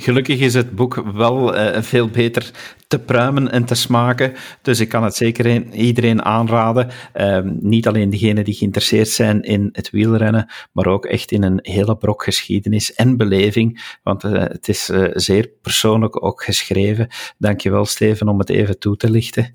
Gelukkig 0.00 0.40
is 0.40 0.54
het 0.54 0.74
boek 0.74 0.94
wel 1.12 1.56
uh, 1.56 1.82
veel 1.82 2.08
beter 2.08 2.50
te 2.88 2.98
pruimen 2.98 3.50
en 3.50 3.64
te 3.64 3.74
smaken. 3.74 4.32
Dus 4.62 4.80
ik 4.80 4.88
kan 4.88 5.04
het 5.04 5.14
zeker 5.14 5.72
iedereen 5.72 6.22
aanraden. 6.22 6.90
Uh, 7.14 7.40
niet 7.44 7.86
alleen 7.86 8.10
diegenen 8.10 8.44
die 8.44 8.54
geïnteresseerd 8.54 9.08
zijn 9.08 9.42
in 9.42 9.68
het 9.72 9.90
wielrennen, 9.90 10.50
maar 10.72 10.86
ook 10.86 11.04
echt 11.04 11.30
in 11.30 11.42
een 11.42 11.58
hele 11.62 11.96
brok 11.96 12.22
geschiedenis 12.22 12.94
en 12.94 13.16
beleving. 13.16 13.98
Want 14.02 14.24
uh, 14.24 14.32
het 14.32 14.68
is 14.68 14.84
zeer 15.12 15.50
persoonlijk 15.62 16.24
ook 16.24 16.42
geschreven. 16.42 17.08
Dankjewel, 17.38 17.84
Steven, 17.84 18.28
om 18.28 18.38
het 18.38 18.50
even 18.50 18.78
toe 18.78 18.96
te 18.96 19.10
lichten. 19.10 19.54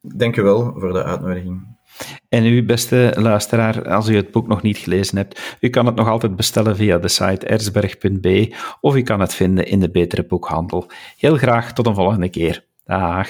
Dankjewel 0.00 0.74
voor 0.78 0.92
de 0.92 1.04
uitnodiging. 1.04 1.75
En 2.28 2.46
u, 2.46 2.64
beste 2.64 3.12
luisteraar, 3.16 3.88
als 3.88 4.08
u 4.08 4.16
het 4.16 4.30
boek 4.30 4.46
nog 4.46 4.62
niet 4.62 4.78
gelezen 4.78 5.16
hebt, 5.16 5.56
u 5.60 5.68
kan 5.68 5.86
het 5.86 5.94
nog 5.94 6.08
altijd 6.08 6.36
bestellen 6.36 6.76
via 6.76 6.98
de 6.98 7.08
site 7.08 7.46
erzberg.be 7.46 8.54
of 8.80 8.96
u 8.96 9.02
kan 9.02 9.20
het 9.20 9.34
vinden 9.34 9.66
in 9.66 9.80
de 9.80 9.90
betere 9.90 10.24
boekhandel. 10.24 10.86
Heel 11.16 11.36
graag 11.36 11.72
tot 11.72 11.86
een 11.86 11.94
volgende 11.94 12.28
keer. 12.28 12.64
Dag. 12.84 13.28